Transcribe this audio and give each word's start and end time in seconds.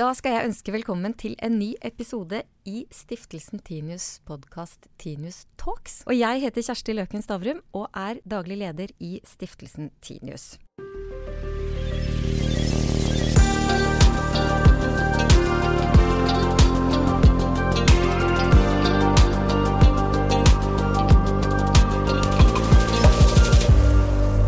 Da 0.00 0.06
skal 0.16 0.32
jeg 0.32 0.48
ønske 0.48 0.72
velkommen 0.72 1.12
til 1.20 1.34
en 1.44 1.58
ny 1.60 1.74
episode 1.84 2.38
i 2.64 2.86
Stiftelsen 2.88 3.60
Tinius 3.60 4.22
podkast 4.24 4.86
Tinius 4.96 5.42
Talks. 5.60 5.98
Og 6.08 6.16
jeg 6.16 6.40
heter 6.40 6.64
Kjersti 6.64 6.94
Løken 6.96 7.20
Stavrum 7.20 7.58
og 7.76 7.90
er 7.92 8.22
daglig 8.24 8.56
leder 8.62 8.88
i 9.04 9.20
Stiftelsen 9.20 9.90
Tinius. 10.00 10.56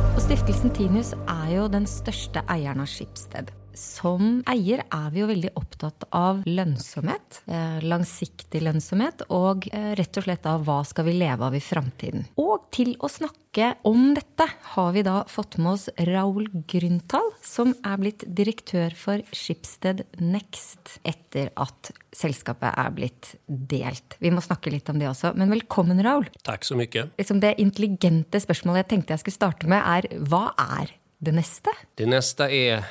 Og 0.08 0.24
Stiftelsen 0.24 0.72
Tinius 0.72 1.12
er 1.28 1.52
jo 1.52 1.68
den 1.68 1.84
største 1.84 2.46
eieren 2.48 2.80
av 2.80 2.88
Schibsted. 2.88 3.52
Som 3.74 4.38
eier 4.50 4.84
er 4.86 5.08
vi 5.12 5.22
jo 5.22 5.28
veldig 5.28 5.50
opptatt 5.58 6.06
av 6.14 6.44
lønnsomhet, 6.46 7.40
eh, 7.50 7.82
langsiktig 7.82 8.62
lønnsomhet, 8.62 9.26
og 9.34 9.66
eh, 9.72 9.92
rett 9.98 10.20
og 10.20 10.26
slett 10.26 10.46
av 10.48 10.64
hva 10.66 10.80
skal 10.86 11.08
vi 11.08 11.16
leve 11.18 11.48
av 11.48 11.56
i 11.58 11.62
framtiden. 11.62 12.28
Og 12.40 12.68
til 12.74 12.94
å 13.02 13.10
snakke 13.10 13.74
om 13.86 14.12
dette 14.16 14.46
har 14.74 14.92
vi 14.94 15.04
da 15.06 15.20
fått 15.30 15.58
med 15.58 15.74
oss 15.74 15.88
Raoul 16.06 16.48
Grünthal, 16.70 17.32
som 17.42 17.74
er 17.86 18.00
blitt 18.00 18.24
direktør 18.26 18.94
for 18.98 19.22
Schibsted 19.34 20.04
Next 20.22 20.98
etter 21.06 21.50
at 21.60 21.92
selskapet 22.14 22.70
er 22.70 22.90
blitt 22.94 23.34
delt. 23.46 24.18
Vi 24.22 24.32
må 24.34 24.42
snakke 24.44 24.72
litt 24.74 24.90
om 24.90 25.00
det 25.02 25.10
også. 25.10 25.34
Men 25.38 25.50
velkommen, 25.54 26.02
Raoul. 26.02 26.28
Tack 26.46 26.66
så 26.66 26.78
mycket. 26.78 27.14
Liksom 27.18 27.42
det 27.42 27.56
intelligente 27.62 28.42
spørsmålet 28.42 28.84
jeg 28.84 28.92
tenkte 28.94 29.16
jeg 29.16 29.24
skulle 29.24 29.40
starte 29.42 29.70
med, 29.70 29.82
er 29.82 30.22
hva 30.22 30.46
er 30.78 30.94
det 31.24 31.34
neste? 31.34 31.70
Det 31.94 32.06
nästa 32.06 32.50
är 32.50 32.84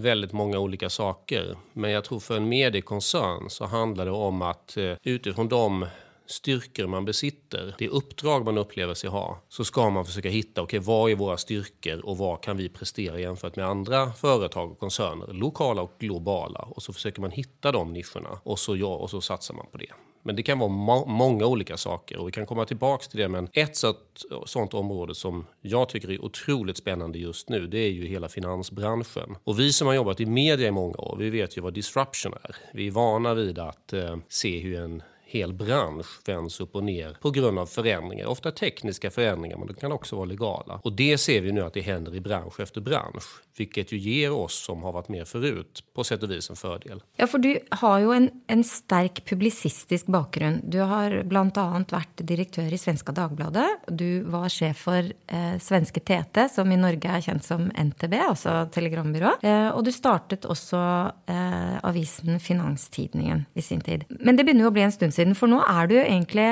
väldigt 0.00 0.32
många 0.32 0.58
olika 0.58 0.90
saker. 0.90 1.56
Men 1.72 1.90
jag 1.90 2.04
tror 2.04 2.20
för 2.20 2.36
en 2.36 2.48
mediekoncern 2.48 3.50
så 3.50 3.64
handlar 3.64 4.04
det 4.04 4.10
om 4.10 4.42
att 4.42 4.76
eh, 4.76 4.94
utifrån 5.02 5.48
de 5.48 5.86
styrkor 6.26 6.86
man 6.86 7.04
besitter, 7.04 7.74
det 7.78 7.88
uppdrag 7.88 8.44
man 8.44 8.58
upplever 8.58 8.94
sig 8.94 9.10
ha, 9.10 9.42
så 9.48 9.64
ska 9.64 9.90
man 9.90 10.04
försöka 10.04 10.28
hitta, 10.28 10.62
okej, 10.62 10.78
okay, 10.78 10.86
vad 10.86 11.10
är 11.10 11.14
våra 11.14 11.36
styrkor 11.36 12.06
och 12.06 12.18
vad 12.18 12.42
kan 12.42 12.56
vi 12.56 12.68
prestera 12.68 13.20
jämfört 13.20 13.56
med 13.56 13.66
andra 13.66 14.12
företag 14.12 14.72
och 14.72 14.78
koncerner, 14.78 15.32
lokala 15.32 15.82
och 15.82 15.92
globala. 15.98 16.60
Och 16.60 16.82
så 16.82 16.92
försöker 16.92 17.20
man 17.20 17.30
hitta 17.30 17.72
de 17.72 17.92
nischerna 17.92 18.40
och 18.42 18.58
så, 18.58 18.76
ja, 18.76 18.96
och 18.96 19.10
så 19.10 19.20
satsar 19.20 19.54
man 19.54 19.66
på 19.72 19.78
det. 19.78 19.92
Men 20.22 20.36
det 20.36 20.42
kan 20.42 20.58
vara 20.58 20.68
må 20.68 21.06
många 21.06 21.46
olika 21.46 21.76
saker 21.76 22.18
och 22.18 22.28
vi 22.28 22.32
kan 22.32 22.46
komma 22.46 22.64
tillbaka 22.64 23.04
till 23.04 23.20
det. 23.20 23.28
Men 23.28 23.48
ett 23.52 23.76
sånt, 23.76 24.24
sånt 24.46 24.74
område 24.74 25.14
som 25.14 25.46
jag 25.60 25.88
tycker 25.88 26.10
är 26.10 26.24
otroligt 26.24 26.76
spännande 26.76 27.18
just 27.18 27.48
nu, 27.48 27.66
det 27.66 27.78
är 27.78 27.90
ju 27.90 28.06
hela 28.06 28.28
finansbranschen. 28.28 29.36
Och 29.44 29.60
vi 29.60 29.72
som 29.72 29.86
har 29.86 29.94
jobbat 29.94 30.20
i 30.20 30.26
media 30.26 30.68
i 30.68 30.70
många 30.70 30.96
år, 30.98 31.16
vi 31.18 31.30
vet 31.30 31.56
ju 31.56 31.60
vad 31.60 31.74
disruption 31.74 32.32
är. 32.42 32.56
Vi 32.72 32.86
är 32.86 32.90
vana 32.90 33.34
vid 33.34 33.58
att 33.58 33.92
eh, 33.92 34.16
se 34.28 34.58
hur 34.58 34.80
en 34.80 35.02
hel 35.28 35.52
bransch 35.52 36.06
vänds 36.26 36.60
upp 36.60 36.74
och 36.74 36.84
ner 36.84 37.16
på 37.20 37.30
grund 37.30 37.58
av 37.58 37.66
förändringar. 37.66 38.26
Ofta 38.26 38.50
tekniska 38.50 39.10
förändringar, 39.10 39.56
men 39.56 39.66
det 39.66 39.74
kan 39.74 39.92
också 39.92 40.16
vara 40.16 40.26
legala. 40.26 40.80
Och 40.82 40.92
det 40.92 41.18
ser 41.18 41.40
vi 41.40 41.52
nu 41.52 41.60
att 41.64 41.74
det 41.74 41.80
händer 41.80 42.14
i 42.14 42.20
bransch 42.20 42.60
efter 42.60 42.80
bransch, 42.80 43.24
vilket 43.56 43.92
ju 43.92 43.98
ger 43.98 44.32
oss 44.32 44.64
som 44.64 44.82
har 44.82 44.92
varit 44.92 45.08
med 45.08 45.28
förut 45.28 45.84
på 45.94 46.04
sätt 46.04 46.22
och 46.22 46.30
vis 46.30 46.50
en 46.50 46.56
fördel. 46.56 47.02
Ja, 47.16 47.26
för 47.26 47.38
du 47.38 47.58
har 47.70 47.98
ju 47.98 48.12
en, 48.12 48.30
en 48.46 48.64
stark 48.64 49.24
publicistisk 49.24 50.06
bakgrund. 50.06 50.60
Du 50.64 50.80
har 50.80 51.22
bland 51.24 51.58
annat 51.58 51.92
varit 51.92 52.16
direktör 52.16 52.72
i 52.72 52.78
Svenska 52.78 53.12
Dagbladet. 53.12 53.68
Du 53.86 54.20
var 54.20 54.48
chef 54.48 54.76
för 54.76 55.12
eh, 55.26 55.58
Svenska 55.60 56.00
TT, 56.00 56.48
som 56.48 56.72
i 56.72 56.76
Norge 56.76 57.10
är 57.10 57.20
känt 57.20 57.44
som 57.44 57.70
NTB, 57.74 58.14
alltså 58.14 58.68
telegrambyrå. 58.72 59.32
Eh, 59.42 59.68
och 59.68 59.84
du 59.84 59.92
startade 59.92 60.48
också 60.48 61.12
eh, 61.26 61.78
avisen 61.82 62.40
Finanstidningen 62.40 63.44
i 63.54 63.62
sin 63.62 63.80
tid. 63.80 64.04
Men 64.08 64.36
det 64.36 64.44
börjar 64.44 64.60
ju 64.60 64.70
bli 64.70 64.82
en 64.82 64.92
stund 64.92 65.14
siden, 65.18 65.36
for 65.38 65.50
nå 65.50 65.60
er 65.66 65.90
du 65.90 65.96
egentlig 66.00 66.48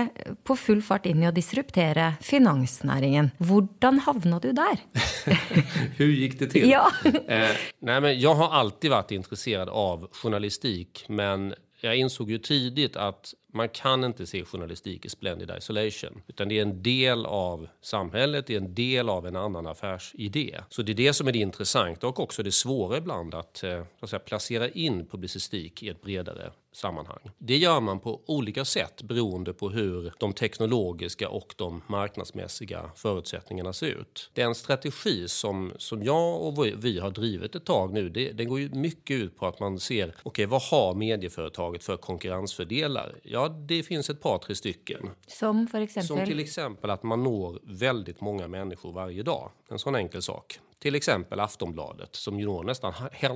på 0.47 0.57
full 0.59 0.83
fart 0.85 1.07
inn 1.09 1.23
i 1.23 1.29
å 1.31 1.35
disruptere 1.35 2.13
finansnæringen. 2.25 3.33
Hvordan 3.39 4.03
havna 4.07 4.41
du 4.43 4.51
der? 4.57 4.83
Hur 5.99 6.11
gick 6.11 6.39
det 6.41 6.51
till? 6.55 6.69
Ja. 6.71 6.89
eh, 7.05 7.55
nej, 7.81 8.01
men 8.01 8.21
jag 8.21 8.35
har 8.35 8.51
alltid 8.51 8.91
varit 8.91 9.17
intresserad 9.17 9.69
av 9.69 10.09
journalistik, 10.13 11.05
men 11.09 11.55
jag 11.81 11.97
insåg 11.97 12.31
ju 12.31 12.39
tidigt 12.39 12.97
att 12.97 13.35
man 13.57 13.69
kan 13.69 14.05
inte 14.05 14.27
se 14.27 14.45
journalistik 14.45 15.05
i 15.05 15.09
splendid 15.09 15.53
isolation. 15.59 16.23
Utan 16.27 16.49
det 16.49 16.59
är 16.59 16.63
en 16.63 16.83
del 16.83 17.27
av 17.27 17.69
samhället, 17.81 18.47
det 18.47 18.55
är 18.55 18.61
en 18.61 18.75
del 18.75 19.09
av 19.09 19.27
en 19.27 19.37
annan 19.37 19.67
affärsidé. 19.67 20.61
Så 20.69 20.83
det 20.83 20.93
är 20.93 20.97
det 20.97 21.13
som 21.13 21.29
är 21.29 21.33
det 21.33 21.39
intressanta 21.39 22.07
och 22.07 22.21
också 22.21 22.43
det 22.43 22.53
svåra 22.53 22.97
ibland 22.97 23.35
att, 23.35 23.63
eh, 23.63 23.83
att 24.01 24.11
säga, 24.11 24.21
placera 24.21 24.69
in 24.69 25.07
publicistik 25.07 25.83
i 25.83 25.89
ett 25.89 26.03
bredare 26.03 26.51
sammanhang. 26.77 27.31
Det 27.39 27.57
gör 27.57 27.81
man 27.81 28.01
på 28.01 28.21
olika 28.27 28.65
sätt 28.65 29.03
beroende 29.03 29.53
på 29.53 29.71
hur 29.71 30.13
de 30.19 30.33
teknologiska 30.33 31.29
och 31.29 31.55
de 31.57 31.83
marknadsmässiga 31.87 32.91
förutsättningarna 32.97 33.73
ser 33.73 33.87
ut. 33.87 34.31
Den 34.35 34.55
strategi 34.55 35.29
som, 35.29 35.73
som 35.79 36.03
jag 36.03 36.43
och 36.43 36.67
vi 36.85 36.99
har 36.99 37.11
drivit 37.11 37.55
ett 37.55 37.65
tag 37.65 37.93
nu, 37.93 38.09
det, 38.09 38.33
den 38.33 38.49
går 38.49 38.61
ju 38.61 38.69
mycket 38.69 39.15
ut 39.21 39.37
på 39.39 39.47
att 39.47 39.61
man 39.61 39.79
ser, 39.79 40.09
okej, 40.09 40.21
okay, 40.25 40.47
vad 40.47 40.63
har 40.63 40.95
medieföretaget 40.95 41.85
för 41.85 41.97
konkurrensfördelar? 41.97 43.15
Ja, 43.23 43.46
det 43.49 43.83
finns 43.83 44.11
ett 44.11 44.21
par, 44.21 44.39
tre 44.39 44.55
stycken. 44.55 45.11
Som 45.27 45.67
för 45.67 45.81
exempel? 45.81 46.07
Som 46.07 46.27
till 46.27 46.41
exempel 46.41 46.91
att 46.91 47.03
man 47.03 47.23
når 47.23 47.61
väldigt 47.63 48.21
många 48.21 48.49
människor 48.49 48.93
varje 48.93 49.23
dag. 49.23 49.51
En 49.71 49.79
sån 49.79 49.95
enkel 49.95 50.23
sak. 50.23 50.61
Till 50.79 50.95
exempel 50.95 51.41
Aftonbladet 51.41 52.17
som 52.17 52.39
når 52.39 52.65
nästan 52.65 52.93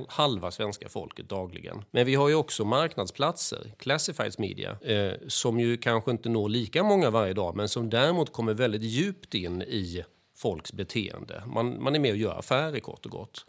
halva 0.07 0.51
svenska 0.51 0.89
folket 0.89 1.29
dagligen. 1.29 1.83
Men 1.91 2.05
vi 2.05 2.15
har 2.15 2.29
ju 2.29 2.35
också 2.35 2.65
marknadsplatser, 2.65 3.73
classifieds 3.77 4.37
media, 4.37 4.77
eh, 4.81 5.13
som 5.27 5.59
ju 5.59 5.77
kanske 5.77 6.11
inte 6.11 6.29
når 6.29 6.49
lika 6.49 6.83
många 6.83 7.09
varje 7.09 7.33
dag 7.33 7.55
men 7.55 7.69
som 7.69 7.89
däremot 7.89 8.33
kommer 8.33 8.53
väldigt 8.53 8.81
djupt 8.81 9.33
in 9.33 9.61
i 9.61 10.03
folks 10.37 10.73
beteende. 10.73 11.43
Man, 11.47 11.83
man 11.83 11.95
är 11.95 11.99
med 11.99 12.11
och 12.11 12.17
gör 12.17 12.39
affärer 12.39 12.79
kort 12.79 13.05
och 13.05 13.11
gott. 13.11 13.45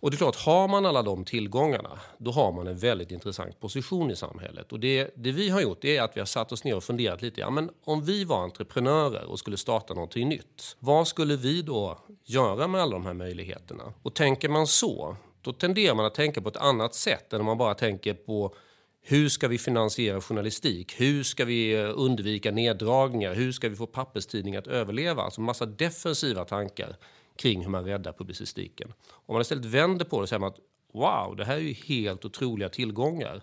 Och 0.00 0.10
det 0.10 0.14
är 0.14 0.18
klart, 0.18 0.36
har 0.36 0.68
man 0.68 0.86
alla 0.86 1.02
de 1.02 1.24
tillgångarna, 1.24 1.98
då 2.18 2.30
har 2.30 2.52
man 2.52 2.66
en 2.66 2.76
väldigt 2.76 3.10
intressant 3.10 3.60
position 3.60 4.10
i 4.10 4.16
samhället. 4.16 4.72
Och 4.72 4.80
det, 4.80 5.10
det 5.16 5.32
vi 5.32 5.48
har 5.48 5.60
gjort 5.60 5.84
är 5.84 6.02
att 6.02 6.16
vi 6.16 6.20
har 6.20 6.26
satt 6.26 6.52
oss 6.52 6.64
ner 6.64 6.76
och 6.76 6.84
funderat 6.84 7.22
lite. 7.22 7.40
Ja, 7.40 7.50
men 7.50 7.70
om 7.84 8.02
vi 8.04 8.24
var 8.24 8.42
entreprenörer 8.42 9.24
och 9.24 9.38
skulle 9.38 9.56
starta 9.56 9.94
någonting 9.94 10.28
nytt, 10.28 10.76
vad 10.78 11.08
skulle 11.08 11.36
vi 11.36 11.62
då 11.62 11.98
göra 12.24 12.66
med 12.66 12.80
alla 12.80 12.92
de 12.92 13.06
här 13.06 13.14
möjligheterna? 13.14 13.92
Och 14.02 14.14
tänker 14.14 14.48
man 14.48 14.66
så, 14.66 15.16
då 15.42 15.52
tenderar 15.52 15.94
man 15.94 16.06
att 16.06 16.14
tänka 16.14 16.42
på 16.42 16.48
ett 16.48 16.56
annat 16.56 16.94
sätt 16.94 17.32
än 17.32 17.40
om 17.40 17.46
man 17.46 17.58
bara 17.58 17.74
tänker 17.74 18.14
på 18.14 18.54
hur 19.02 19.28
ska 19.28 19.48
vi 19.48 19.58
finansiera 19.58 20.20
journalistik? 20.20 21.00
Hur 21.00 21.22
ska 21.22 21.44
vi 21.44 21.74
eh, 21.74 21.90
undvika 21.94 22.50
neddragningar? 22.50 23.34
Hur 23.34 23.52
ska 23.52 23.68
vi 23.68 23.76
få 23.76 23.86
papperstidningar 23.86 24.58
att 24.58 24.66
överleva? 24.66 25.22
Alltså 25.22 25.40
massa 25.40 25.66
defensiva 25.66 26.44
tankar 26.44 26.96
kring 27.40 27.62
hur 27.62 27.70
man 27.70 27.84
räddar 27.84 28.12
publicistiken. 28.12 28.92
Om 29.10 29.34
man 29.34 29.42
istället 29.42 29.64
vänder 29.64 30.04
på 30.04 30.16
det 30.16 30.22
och 30.22 30.28
säger 30.28 30.46
att 30.46 30.58
wow, 30.92 31.36
det 31.36 31.44
här 31.44 31.56
är 31.56 31.60
ju 31.60 31.72
helt 31.72 32.24
otroliga 32.24 32.68
tillgångar. 32.68 33.42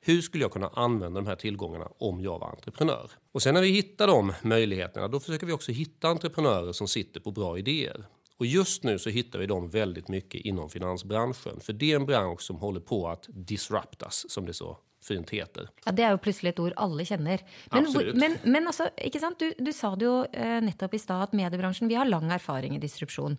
Hur 0.00 0.22
skulle 0.22 0.44
jag 0.44 0.52
kunna 0.52 0.68
använda 0.68 1.20
de 1.20 1.26
här 1.26 1.36
tillgångarna 1.36 1.88
om 1.98 2.20
jag 2.20 2.38
var 2.38 2.48
entreprenör? 2.48 3.10
Och 3.32 3.42
sen 3.42 3.54
när 3.54 3.62
vi 3.62 3.68
hittar 3.68 4.06
de 4.06 4.32
möjligheterna, 4.42 5.08
då 5.08 5.20
försöker 5.20 5.46
vi 5.46 5.52
också 5.52 5.72
hitta 5.72 6.08
entreprenörer 6.08 6.72
som 6.72 6.88
sitter 6.88 7.20
på 7.20 7.30
bra 7.30 7.58
idéer. 7.58 8.06
Och 8.36 8.46
just 8.46 8.82
nu 8.82 8.98
så 8.98 9.10
hittar 9.10 9.38
vi 9.38 9.46
dem 9.46 9.70
väldigt 9.70 10.08
mycket 10.08 10.40
inom 10.40 10.70
finansbranschen. 10.70 11.60
För 11.60 11.72
det 11.72 11.92
är 11.92 11.96
en 11.96 12.06
bransch 12.06 12.40
som 12.42 12.56
håller 12.56 12.80
på 12.80 13.08
att 13.08 13.26
disruptas, 13.28 14.26
som 14.28 14.46
det 14.46 14.54
så 14.54 14.78
fint 15.06 15.30
heter. 15.34 15.70
Ja, 15.84 15.92
Det 15.92 16.06
er 16.06 16.14
jo 16.14 16.22
plutselig 16.22 16.54
et 16.54 16.62
ord 16.62 16.76
alle 16.82 17.06
kjenner. 17.08 17.44
Men, 17.72 17.90
hvor, 17.92 18.10
men, 18.18 18.38
men 18.44 18.66
altså, 18.70 18.88
ikke 18.98 19.22
sant? 19.22 19.40
Du, 19.40 19.54
du 19.58 19.72
sa 19.74 19.94
det 19.98 20.08
jo 20.08 20.16
eh, 20.32 20.58
nettopp 20.64 20.96
i 20.96 21.02
stad 21.02 21.28
at 21.28 21.36
mediebransjen 21.38 21.90
vi 21.90 21.98
har 21.98 22.08
lang 22.08 22.30
erfaring 22.34 22.76
i 22.76 22.82
distrupsjon. 22.82 23.38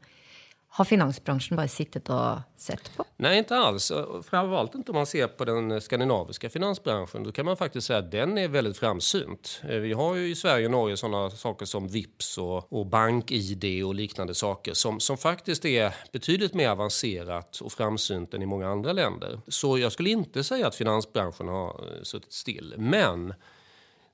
Har 0.70 0.86
finansbranschen 0.86 1.58
bara 1.58 1.68
suttit 1.68 2.10
och 2.10 2.38
sett 2.58 2.98
på? 2.98 3.06
Nej, 3.18 3.38
inte 3.38 3.56
alls. 3.58 3.92
Framförallt 4.30 4.76
inte 4.76 4.92
om 4.92 4.96
man 4.96 5.06
ser 5.06 5.28
på 5.28 5.46
den 5.46 5.82
skandinaviska 5.82 6.50
finansbranschen. 6.50 7.24
Då 7.24 7.32
kan 7.32 7.46
man 7.46 7.58
faktiskt 7.58 7.88
säga 7.88 8.00
att 8.00 8.12
den 8.12 8.38
är 8.38 8.48
väldigt 8.48 8.78
framsynt. 8.78 9.62
Eh, 9.64 9.78
vi 9.78 9.94
har 9.94 10.16
ju 10.16 10.30
i 10.30 10.36
Sverige 10.36 10.66
och 10.66 10.72
Norge 10.72 10.98
sådana 10.98 11.30
saker 11.30 11.66
som 11.66 11.88
Vips 11.88 12.38
och, 12.38 12.74
och 12.74 12.86
bank-id 12.86 13.86
och 13.86 13.96
liknande 13.96 14.36
saker 14.36 14.74
som, 14.74 15.00
som 15.00 15.18
faktiskt 15.18 15.66
är 15.66 15.96
betydligt 16.12 16.54
mer 16.54 16.70
avancerat 16.70 17.60
och 17.62 17.72
framsynt 17.72 18.34
än 18.34 18.42
i 18.42 18.46
många 18.46 18.68
andra 18.68 18.94
länder. 18.94 19.40
Så 19.48 19.78
jag 19.78 19.92
skulle 19.92 20.10
inte 20.10 20.44
säga 20.44 20.68
att 20.68 20.76
finansbranschen 20.76 21.48
har 21.48 21.70
eh, 21.70 22.04
suttit 22.04 22.34
still. 22.34 22.74
Men 22.78 23.34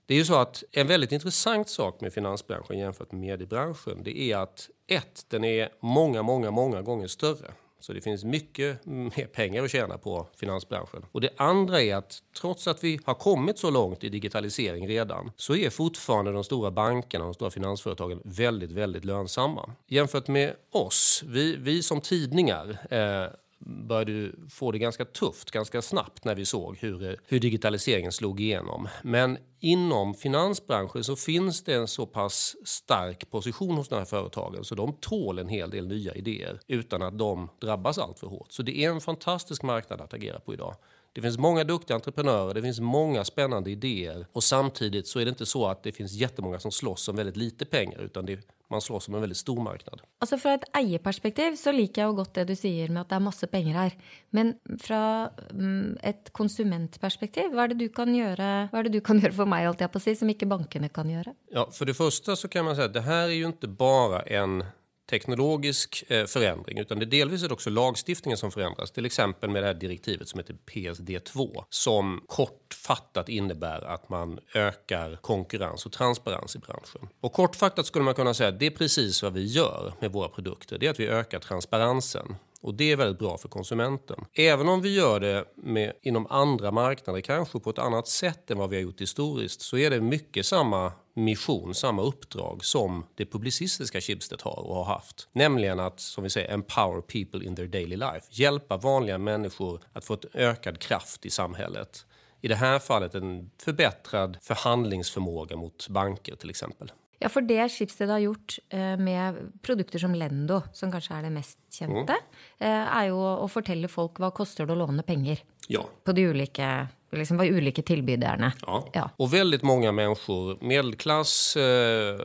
det 0.05 0.13
är 0.13 0.17
ju 0.17 0.25
så 0.25 0.35
att 0.35 0.63
en 0.71 0.87
väldigt 0.87 1.11
intressant 1.11 1.69
sak 1.69 2.01
med 2.01 2.13
finansbranschen 2.13 2.79
jämfört 2.79 3.11
med 3.11 3.21
mediebranschen 3.21 4.03
det 4.03 4.19
är 4.19 4.37
att 4.37 4.69
ett, 4.87 5.25
den 5.29 5.43
är 5.43 5.69
många, 5.79 6.23
många, 6.23 6.51
många 6.51 6.81
gånger 6.81 7.07
större. 7.07 7.53
Så 7.83 7.93
det 7.93 8.01
finns 8.01 8.23
mycket 8.23 8.85
mer 8.85 9.25
pengar 9.25 9.63
att 9.63 9.71
tjäna 9.71 9.97
på 9.97 10.27
finansbranschen. 10.35 11.05
Och 11.11 11.21
det 11.21 11.29
andra 11.37 11.81
är 11.81 11.95
att 11.95 12.19
trots 12.41 12.67
att 12.67 12.83
vi 12.83 12.99
har 13.05 13.13
kommit 13.13 13.57
så 13.57 13.69
långt 13.69 14.03
i 14.03 14.09
digitalisering 14.09 14.87
redan 14.87 15.31
så 15.37 15.55
är 15.55 15.69
fortfarande 15.69 16.31
de 16.31 16.43
stora 16.43 16.71
bankerna 16.71 17.25
och 17.25 17.29
de 17.29 17.33
stora 17.33 17.51
finansföretagen 17.51 18.21
väldigt, 18.23 18.71
väldigt 18.71 19.05
lönsamma. 19.05 19.71
Jämfört 19.87 20.27
med 20.27 20.55
oss, 20.71 21.23
vi, 21.25 21.55
vi 21.55 21.83
som 21.83 22.01
tidningar 22.01 22.77
eh, 22.89 23.27
började 23.65 24.31
få 24.49 24.71
det 24.71 24.79
ganska 24.79 25.05
tufft 25.05 25.51
ganska 25.51 25.81
snabbt 25.81 26.25
när 26.25 26.35
vi 26.35 26.45
såg 26.45 26.77
hur, 26.77 27.09
eh, 27.09 27.15
hur 27.27 27.39
digitaliseringen 27.39 28.11
slog 28.11 28.39
igenom. 28.39 28.87
Men 29.03 29.37
inom 29.59 30.13
finansbranschen 30.13 31.03
så 31.03 31.15
finns 31.15 31.63
det 31.63 31.73
en 31.73 31.87
så 31.87 32.05
pass 32.05 32.55
stark 32.65 33.31
position 33.31 33.75
hos 33.75 33.89
de 33.89 33.95
här 33.95 34.05
företagen 34.05 34.63
så 34.63 34.75
de 34.75 34.93
tål 34.93 35.39
en 35.39 35.49
hel 35.49 35.69
del 35.69 35.87
nya 35.87 36.13
idéer 36.13 36.59
utan 36.67 37.01
att 37.01 37.17
de 37.17 37.49
drabbas 37.61 37.97
allt 37.97 38.19
för 38.19 38.27
hårt. 38.27 38.51
Så 38.51 38.63
det 38.63 38.77
är 38.77 38.89
en 38.89 39.01
fantastisk 39.01 39.63
marknad 39.63 40.01
att 40.01 40.13
agera 40.13 40.39
på 40.39 40.53
idag. 40.53 40.75
Det 41.13 41.21
finns 41.21 41.37
många 41.37 41.63
duktiga 41.63 41.95
entreprenörer, 41.95 42.53
det 42.53 42.61
finns 42.61 42.79
många 42.79 43.25
spännande 43.25 43.71
idéer 43.71 44.27
och 44.31 44.43
samtidigt 44.43 45.07
så 45.07 45.19
är 45.19 45.25
det 45.25 45.29
inte 45.29 45.45
så 45.45 45.67
att 45.67 45.83
det 45.83 45.91
finns 45.91 46.13
jättemånga 46.13 46.59
som 46.59 46.71
slåss 46.71 47.07
om 47.07 47.15
väldigt 47.15 47.37
lite 47.37 47.65
pengar 47.65 47.99
utan 47.99 48.25
det, 48.25 48.39
man 48.69 48.81
slåss 48.81 49.07
om 49.07 49.15
en 49.15 49.21
väldigt 49.21 49.37
stor 49.37 49.61
marknad. 49.61 50.01
Alltså 50.19 50.37
från 50.37 50.51
ett 50.51 50.63
ägarperspektiv 50.73 51.55
så 51.55 51.71
liker 51.71 52.01
jag 52.01 52.15
gott 52.15 52.33
det 52.33 52.43
du 52.43 52.55
säger 52.55 52.89
med 52.89 53.01
att 53.01 53.09
det 53.09 53.15
är 53.15 53.19
massa 53.19 53.47
pengar 53.47 53.73
här. 53.73 53.97
Men 54.29 54.53
från 54.79 55.27
mm, 55.49 55.97
ett 56.01 56.33
konsumentperspektiv, 56.33 57.51
vad 57.53 57.63
är 57.63 57.67
det 57.67 57.75
du 57.75 57.89
kan 57.89 58.15
göra, 58.15 58.69
vad 58.71 58.79
är 58.79 58.83
det 58.83 58.89
du 58.89 59.01
kan 59.01 59.19
göra 59.19 59.31
för 59.31 59.45
mig 59.45 59.65
allt 59.65 59.81
jag 59.81 59.91
på 59.91 59.99
sig 59.99 60.15
som 60.15 60.29
inte 60.29 60.45
bankerna 60.45 60.89
kan 60.89 61.09
göra? 61.09 61.33
Ja, 61.51 61.69
för 61.71 61.85
det 61.85 61.93
första 61.93 62.35
så 62.35 62.47
kan 62.47 62.65
man 62.65 62.75
säga 62.75 62.85
att 62.85 62.93
det 62.93 63.01
här 63.01 63.23
är 63.23 63.33
ju 63.33 63.45
inte 63.45 63.67
bara 63.67 64.21
en 64.21 64.63
teknologisk 65.09 66.03
eh, 66.07 66.25
förändring 66.25 66.77
utan 66.77 66.99
det 66.99 67.05
är 67.05 67.07
delvis 67.07 67.43
också 67.43 67.69
lagstiftningen 67.69 68.37
som 68.37 68.51
förändras. 68.51 68.91
Till 68.91 69.05
exempel 69.05 69.49
med 69.49 69.63
det 69.63 69.67
här 69.67 69.73
direktivet 69.73 70.27
som 70.27 70.39
heter 70.39 70.55
PSD2 70.71 71.63
som 71.69 72.23
kortfattat 72.27 73.29
innebär 73.29 73.81
att 73.81 74.09
man 74.09 74.39
ökar 74.53 75.15
konkurrens 75.15 75.85
och 75.85 75.91
transparens 75.91 76.55
i 76.55 76.59
branschen. 76.59 77.09
Och 77.21 77.33
kortfattat 77.33 77.85
skulle 77.85 78.05
man 78.05 78.13
kunna 78.13 78.33
säga 78.33 78.49
att 78.49 78.59
det 78.59 78.65
är 78.65 78.71
precis 78.71 79.23
vad 79.23 79.33
vi 79.33 79.45
gör 79.45 79.93
med 79.99 80.11
våra 80.11 80.29
produkter. 80.29 80.77
Det 80.77 80.85
är 80.85 80.91
att 80.91 80.99
vi 80.99 81.07
ökar 81.07 81.39
transparensen 81.39 82.35
och 82.63 82.73
det 82.73 82.91
är 82.91 82.95
väldigt 82.95 83.19
bra 83.19 83.37
för 83.37 83.49
konsumenten. 83.49 84.25
Även 84.33 84.69
om 84.69 84.81
vi 84.81 84.95
gör 84.95 85.19
det 85.19 85.45
med, 85.55 85.93
inom 86.01 86.27
andra 86.29 86.71
marknader, 86.71 87.21
kanske 87.21 87.59
på 87.59 87.69
ett 87.69 87.79
annat 87.79 88.07
sätt 88.07 88.51
än 88.51 88.57
vad 88.57 88.69
vi 88.69 88.75
har 88.75 88.83
gjort 88.83 89.01
historiskt, 89.01 89.61
så 89.61 89.77
är 89.77 89.89
det 89.89 90.01
mycket 90.01 90.45
samma 90.45 90.91
mission, 91.15 91.75
samma 91.75 92.01
uppdrag 92.01 92.65
som 92.65 93.05
det 93.15 93.25
publicistiska 93.25 94.01
Schibsted 94.01 94.41
har 94.41 94.59
och 94.59 94.75
har 94.75 94.83
haft. 94.83 95.27
Nämligen 95.31 95.79
att, 95.79 95.99
som 95.99 96.23
vi 96.23 96.29
säger, 96.29 96.53
empower 96.53 97.01
people 97.01 97.45
in 97.45 97.55
their 97.55 97.67
daily 97.67 97.95
life. 97.95 98.27
Hjälpa 98.29 98.77
vanliga 98.77 99.17
människor 99.17 99.81
att 99.93 100.05
få 100.05 100.13
ett 100.13 100.25
ökad 100.33 100.79
kraft 100.79 101.25
i 101.25 101.29
samhället. 101.29 102.05
I 102.41 102.47
det 102.47 102.55
här 102.55 102.79
fallet 102.79 103.15
en 103.15 103.51
förbättrad 103.57 104.37
förhandlingsförmåga 104.41 105.55
mot 105.55 105.87
banker 105.89 106.35
till 106.35 106.49
exempel. 106.49 106.91
Ja, 107.23 107.29
for 107.29 107.41
det 107.41 107.69
Schibsted 107.69 108.09
har 108.09 108.19
gjort 108.19 108.59
eh, 108.69 108.97
med 108.97 109.51
produkter 109.61 109.99
som 109.99 110.15
Lendo, 110.15 110.61
som 110.73 110.91
kanske 110.91 111.13
är 111.13 111.23
det 111.23 111.29
mest 111.29 111.57
kända, 111.69 112.17
mm. 112.59 112.87
är 112.87 113.05
ju 113.05 113.13
att 113.13 113.51
fortelle 113.51 113.87
folk 113.87 114.19
vad 114.19 114.33
kostar 114.33 114.65
det 114.65 114.73
att 114.73 114.77
låna 114.79 115.03
pengar. 115.03 115.37
Ja. 115.67 115.85
På 116.03 116.11
de 116.11 116.29
olika 116.29 116.87
liksom 117.11 117.37
var 117.37 117.45
olika 117.45 117.81
tillbydarna. 117.81 118.53
Ja. 118.61 118.89
ja. 118.93 119.09
Och 119.17 119.33
väldigt 119.33 119.63
många 119.63 119.91
människor, 119.91 120.57
medelklass, 120.61 121.55
eh, 121.55 122.19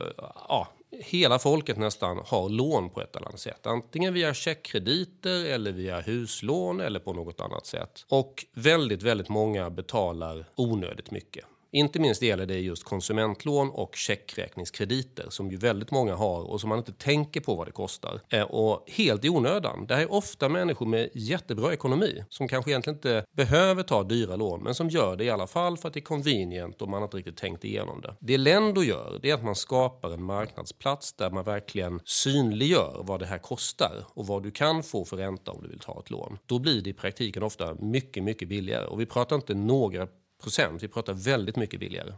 ja, 0.49 0.67
hela 0.91 1.39
folket 1.39 1.77
nästan 1.77 2.21
har 2.25 2.49
lån 2.49 2.89
på 2.89 3.01
ett 3.01 3.15
eller 3.15 3.27
annat 3.27 3.39
sätt. 3.39 3.67
Antingen 3.67 4.13
via 4.13 4.33
checkkrediter 4.33 5.45
eller 5.45 5.71
via 5.71 6.01
huslån 6.01 6.79
eller 6.79 6.99
på 6.99 7.13
något 7.13 7.41
annat 7.41 7.65
sätt. 7.65 8.05
Och 8.09 8.45
väldigt, 8.53 9.03
väldigt 9.03 9.29
många 9.29 9.69
betalar 9.69 10.45
onödigt 10.55 11.11
mycket. 11.11 11.45
Inte 11.71 11.99
minst 11.99 12.21
gäller 12.21 12.45
det 12.45 12.59
just 12.59 12.83
konsumentlån 12.83 13.69
och 13.69 13.95
checkräkningskrediter 13.95 15.25
som 15.29 15.51
ju 15.51 15.57
väldigt 15.57 15.91
många 15.91 16.15
har 16.15 16.41
och 16.41 16.61
som 16.61 16.69
man 16.69 16.77
inte 16.77 16.93
tänker 16.93 17.41
på 17.41 17.55
vad 17.55 17.67
det 17.67 17.71
kostar. 17.71 18.21
Eh, 18.29 18.41
och 18.41 18.89
helt 18.89 19.25
i 19.25 19.29
onödan. 19.29 19.85
Det 19.87 19.95
här 19.95 20.01
är 20.01 20.11
ofta 20.11 20.49
människor 20.49 20.85
med 20.85 21.09
jättebra 21.13 21.73
ekonomi 21.73 22.23
som 22.29 22.47
kanske 22.47 22.71
egentligen 22.71 22.97
inte 22.97 23.25
behöver 23.31 23.83
ta 23.83 24.03
dyra 24.03 24.35
lån 24.35 24.63
men 24.63 24.75
som 24.75 24.89
gör 24.89 25.15
det 25.15 25.23
i 25.23 25.29
alla 25.29 25.47
fall 25.47 25.77
för 25.77 25.87
att 25.87 25.93
det 25.93 25.99
är 25.99 26.01
convenient 26.01 26.81
och 26.81 26.89
man 26.89 27.03
inte 27.03 27.17
riktigt 27.17 27.37
tänkt 27.37 27.65
igenom 27.65 28.01
det. 28.01 28.15
Det 28.19 28.37
Lendo 28.37 28.83
gör 28.83 29.19
det 29.21 29.29
är 29.29 29.33
att 29.33 29.43
man 29.43 29.55
skapar 29.55 30.11
en 30.11 30.23
marknadsplats 30.23 31.13
där 31.13 31.31
man 31.31 31.43
verkligen 31.43 31.99
synliggör 32.05 33.01
vad 33.03 33.19
det 33.19 33.25
här 33.25 33.37
kostar 33.37 34.05
och 34.13 34.27
vad 34.27 34.43
du 34.43 34.51
kan 34.51 34.83
få 34.83 35.05
för 35.05 35.17
ränta 35.17 35.51
om 35.51 35.63
du 35.63 35.69
vill 35.69 35.79
ta 35.79 35.99
ett 35.99 36.09
lån. 36.09 36.37
Då 36.45 36.59
blir 36.59 36.81
det 36.81 36.89
i 36.89 36.93
praktiken 36.93 37.43
ofta 37.43 37.73
mycket, 37.73 38.23
mycket 38.23 38.49
billigare 38.49 38.85
och 38.85 39.01
vi 39.01 39.05
pratar 39.05 39.35
inte 39.35 39.53
några. 39.53 40.07
Vi 40.81 40.87
pratar 40.87 41.13
väldigt 41.13 41.55
mycket 41.55 41.79
billigare. 41.79 42.13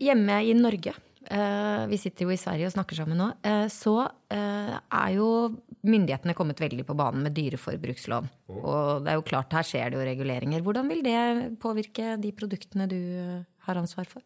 Hemma 0.00 0.42
i 0.42 0.54
Norge, 0.54 0.94
eh, 1.26 1.86
vi 1.86 1.98
sitter 1.98 2.24
ju 2.24 2.32
i 2.32 2.36
Sverige 2.36 2.66
och 2.66 2.72
snackar 2.72 2.96
sammen 2.96 3.18
nu, 3.18 3.50
eh, 3.50 3.68
så 3.68 4.02
eh, 4.28 4.74
är 4.88 5.10
ju 5.10 5.56
myndigheterna 5.80 6.34
kommit 6.34 6.60
väldigt 6.60 6.86
på 6.86 6.94
banan 6.94 7.22
med 7.22 7.32
dyra 7.32 7.56
och 8.58 9.02
det 9.02 9.10
är 9.10 9.16
ju 9.16 9.22
klart, 9.22 9.52
här 9.52 9.62
sker 9.62 9.90
det 9.90 9.96
ju 9.96 10.04
regleringar. 10.04 10.60
Hur 10.60 10.88
vill 10.88 11.02
det 11.02 11.56
påverka 11.60 12.16
de 12.16 12.32
produkterna 12.32 12.86
du 12.86 13.44
har 13.58 13.76
ansvar 13.76 14.04
för? 14.04 14.22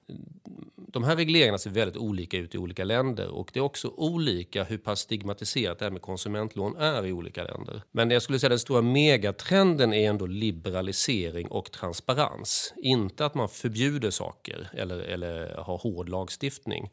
de 0.94 1.04
här 1.04 1.16
regleringarna 1.16 1.58
ser 1.58 1.70
väldigt 1.70 1.96
olika 1.96 2.36
ut 2.36 2.54
i 2.54 2.58
olika 2.58 2.84
länder 2.84 3.28
och 3.28 3.50
det 3.52 3.58
är 3.58 3.64
också 3.64 3.88
olika 3.96 4.64
hur 4.64 4.78
pass 4.78 5.00
stigmatiserat 5.00 5.78
det 5.78 5.84
här 5.84 5.92
med 5.92 6.02
konsumentlån 6.02 6.76
är 6.76 7.06
i 7.06 7.12
olika 7.12 7.44
länder. 7.44 7.82
Men 7.92 8.10
jag 8.10 8.22
skulle 8.22 8.38
säga 8.38 8.48
den 8.48 8.58
stora 8.58 8.82
megatrenden 8.82 9.92
är 9.92 10.08
ändå 10.08 10.26
liberalisering 10.26 11.48
och 11.48 11.72
transparens. 11.72 12.74
Inte 12.76 13.26
att 13.26 13.34
man 13.34 13.48
förbjuder 13.48 14.10
saker 14.10 14.70
eller, 14.72 14.98
eller 14.98 15.54
har 15.56 15.78
hård 15.78 16.08
lagstiftning. 16.08 16.90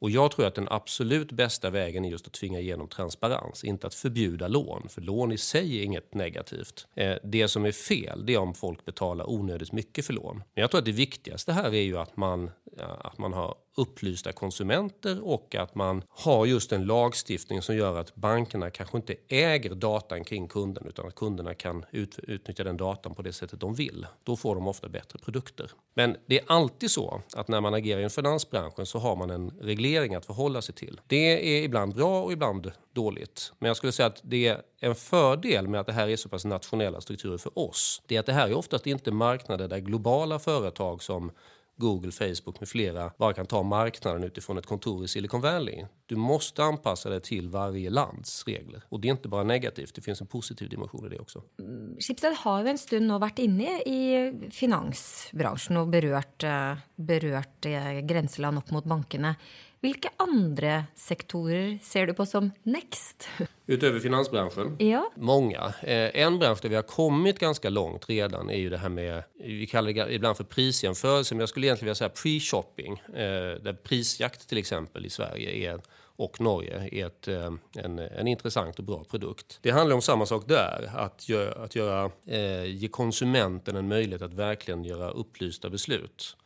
Och 0.00 0.10
jag 0.10 0.30
tror 0.30 0.46
att 0.46 0.54
den 0.54 0.68
absolut 0.70 1.32
bästa 1.32 1.70
vägen 1.70 2.04
är 2.04 2.10
just 2.10 2.26
att 2.26 2.32
tvinga 2.32 2.60
igenom 2.60 2.88
transparens, 2.88 3.64
inte 3.64 3.86
att 3.86 3.94
förbjuda 3.94 4.48
lån. 4.48 4.88
För 4.88 5.00
lån 5.00 5.32
i 5.32 5.38
sig 5.38 5.78
är 5.78 5.84
inget 5.84 6.14
negativt. 6.14 6.86
Eh, 6.94 7.16
det 7.22 7.48
som 7.48 7.64
är 7.64 7.72
fel, 7.72 8.26
det 8.26 8.34
är 8.34 8.38
om 8.38 8.54
folk 8.54 8.84
betalar 8.84 9.30
onödigt 9.30 9.72
mycket 9.72 10.06
för 10.06 10.12
lån. 10.12 10.36
Men 10.36 10.62
jag 10.62 10.70
tror 10.70 10.78
att 10.78 10.84
det 10.84 10.92
viktigaste 10.92 11.52
här 11.52 11.74
är 11.74 11.82
ju 11.82 11.98
att 11.98 12.16
man, 12.16 12.50
eh, 12.78 12.90
att 13.00 13.18
man 13.18 13.32
har 13.32 13.54
upplysta 13.76 14.32
konsumenter 14.32 15.28
och 15.28 15.54
att 15.54 15.74
man 15.74 16.02
har 16.08 16.46
just 16.46 16.72
en 16.72 16.84
lagstiftning 16.84 17.62
som 17.62 17.76
gör 17.76 17.98
att 17.98 18.14
bankerna 18.14 18.70
kanske 18.70 18.96
inte 18.96 19.14
äger 19.28 19.74
datan 19.74 20.24
kring 20.24 20.48
kunden 20.48 20.86
utan 20.86 21.06
att 21.06 21.14
kunderna 21.14 21.54
kan 21.54 21.84
ut, 21.90 22.18
utnyttja 22.18 22.64
den 22.64 22.76
datan 22.76 23.14
på 23.14 23.22
det 23.22 23.32
sättet 23.32 23.60
de 23.60 23.74
vill. 23.74 24.06
Då 24.24 24.36
får 24.36 24.54
de 24.54 24.68
ofta 24.68 24.88
bättre 24.88 25.18
produkter. 25.18 25.70
Men 25.94 26.16
det 26.26 26.40
är 26.40 26.44
alltid 26.46 26.90
så 26.90 27.22
att 27.34 27.48
när 27.48 27.60
man 27.60 27.74
agerar 27.74 28.00
i 28.00 28.08
finansbranschen 28.08 28.86
så 28.86 28.98
har 28.98 29.16
man 29.16 29.30
en 29.30 29.50
reglering 29.50 30.14
att 30.14 30.26
förhålla 30.26 30.62
sig 30.62 30.74
till. 30.74 31.00
Det 31.06 31.56
är 31.58 31.64
ibland 31.64 31.94
bra 31.94 32.22
och 32.22 32.32
ibland 32.32 32.72
dåligt. 32.92 33.52
Men 33.58 33.68
jag 33.68 33.76
skulle 33.76 33.92
säga 33.92 34.06
att 34.06 34.20
det 34.22 34.46
är 34.46 34.62
en 34.80 34.94
fördel 34.94 35.68
med 35.68 35.80
att 35.80 35.86
det 35.86 35.92
här 35.92 36.08
är 36.08 36.16
så 36.16 36.28
pass 36.28 36.44
nationella 36.44 37.00
strukturer 37.00 37.38
för 37.38 37.58
oss. 37.58 38.02
Det 38.06 38.16
är 38.16 38.20
att 38.20 38.26
det 38.26 38.32
här 38.32 38.48
är 38.48 38.54
oftast 38.54 38.86
inte 38.86 39.12
marknader 39.12 39.68
där 39.68 39.78
globala 39.78 40.38
företag 40.38 41.02
som 41.02 41.32
Google, 41.80 42.12
Facebook 42.12 42.60
med 42.60 42.68
flera 42.68 43.12
bara 43.18 43.32
kan 43.32 43.46
ta 43.46 43.62
marknaden 43.62 44.24
utifrån 44.24 44.58
ett 44.58 44.66
kontor 44.66 45.04
i 45.04 45.08
Silicon 45.08 45.40
Valley. 45.40 45.84
Du 46.06 46.16
måste 46.16 46.64
anpassa 46.64 47.10
dig 47.10 47.20
till 47.20 47.48
varje 47.48 47.90
lands 47.90 48.44
regler. 48.46 48.82
Och 48.88 49.00
det 49.00 49.08
är 49.08 49.12
inte 49.12 49.28
bara 49.28 49.44
negativt, 49.44 49.94
det 49.94 50.02
finns 50.02 50.20
en 50.20 50.26
positiv 50.26 50.68
dimension 50.68 51.06
i 51.06 51.08
det 51.08 51.18
också. 51.18 51.42
Mm, 51.58 51.96
Schibsted 52.00 52.34
har 52.36 52.62
ju 52.62 52.68
en 52.68 52.78
stund 52.78 53.06
nu 53.06 53.18
varit 53.18 53.38
inne 53.38 53.80
i 53.80 54.32
finansbranschen 54.50 55.76
och 55.76 55.88
berört, 55.88 56.44
eh, 56.44 56.74
berört 56.96 57.66
eh, 57.66 58.00
gränsland 58.00 58.58
upp 58.58 58.70
mot 58.70 58.84
bankerna. 58.84 59.34
Vilka 59.82 60.10
andra 60.16 60.84
sektorer 60.94 61.78
ser 61.82 62.06
du 62.06 62.14
på 62.14 62.26
som 62.26 62.50
next? 62.62 63.28
Utöver 63.66 64.00
finansbranschen? 64.00 64.76
Ja. 64.78 65.12
Många. 65.16 65.74
Eh, 65.82 66.22
en 66.22 66.38
bransch 66.38 66.58
där 66.62 66.68
vi 66.68 66.74
har 66.74 66.82
kommit 66.82 67.38
ganska 67.38 67.70
långt 67.70 68.08
redan 68.08 68.50
är 68.50 68.58
ju 68.58 68.70
det 68.70 68.78
här 68.78 68.88
med, 68.88 69.22
vi 69.38 69.66
kallar 69.66 69.92
det 69.92 70.14
ibland 70.14 70.36
för 70.36 70.44
prisjämförelse, 70.44 71.34
men 71.34 71.40
jag 71.40 71.48
skulle 71.48 71.66
egentligen 71.66 71.86
vilja 71.86 71.94
säga 71.94 72.10
pre-shopping. 72.10 72.92
Eh, 73.08 73.62
där 73.62 73.72
prisjakt 73.72 74.48
till 74.48 74.58
exempel 74.58 75.06
i 75.06 75.10
Sverige 75.10 75.70
är 75.70 75.80
och 76.16 76.40
Norge 76.40 76.88
är 76.92 77.06
ett, 77.06 77.28
eh, 77.28 77.52
en, 77.76 77.98
en 77.98 78.26
intressant 78.26 78.78
och 78.78 78.84
bra 78.84 79.04
produkt. 79.04 79.58
Det 79.62 79.70
handlar 79.70 79.96
om 79.96 80.02
samma 80.02 80.26
sak 80.26 80.48
där, 80.48 80.90
att, 80.94 81.28
gö, 81.28 81.52
att 81.52 81.76
göra, 81.76 82.10
eh, 82.26 82.64
ge 82.64 82.88
konsumenten 82.88 83.76
en 83.76 83.88
möjlighet 83.88 84.22
att 84.22 84.34
verkligen 84.34 84.84
göra 84.84 85.10
upplysta 85.10 85.70
beslut. 85.70 86.36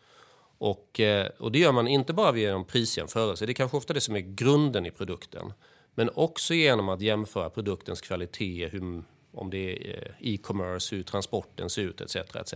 Och, 0.64 1.00
eh, 1.00 1.26
och 1.38 1.52
det 1.52 1.58
gör 1.58 1.72
man 1.72 1.88
inte 1.88 2.12
bara 2.12 2.36
genom 2.36 2.64
prisjämförelse, 2.64 3.46
det 3.46 3.52
är 3.52 3.54
kanske 3.54 3.76
ofta 3.76 3.92
det 3.92 4.00
som 4.00 4.16
är 4.16 4.20
grunden 4.20 4.86
i 4.86 4.90
produkten. 4.90 5.52
Men 5.94 6.10
också 6.14 6.54
genom 6.54 6.88
att 6.88 7.00
jämföra 7.00 7.50
produktens 7.50 8.00
kvalitet, 8.00 8.68
hur, 8.72 9.02
om 9.32 9.50
det 9.50 9.88
är 9.90 10.14
eh, 10.20 10.32
e-commerce, 10.34 10.96
hur 10.96 11.02
transporten 11.02 11.70
ser 11.70 11.82
ut 11.82 12.00
etc. 12.00 12.16
etc. 12.16 12.54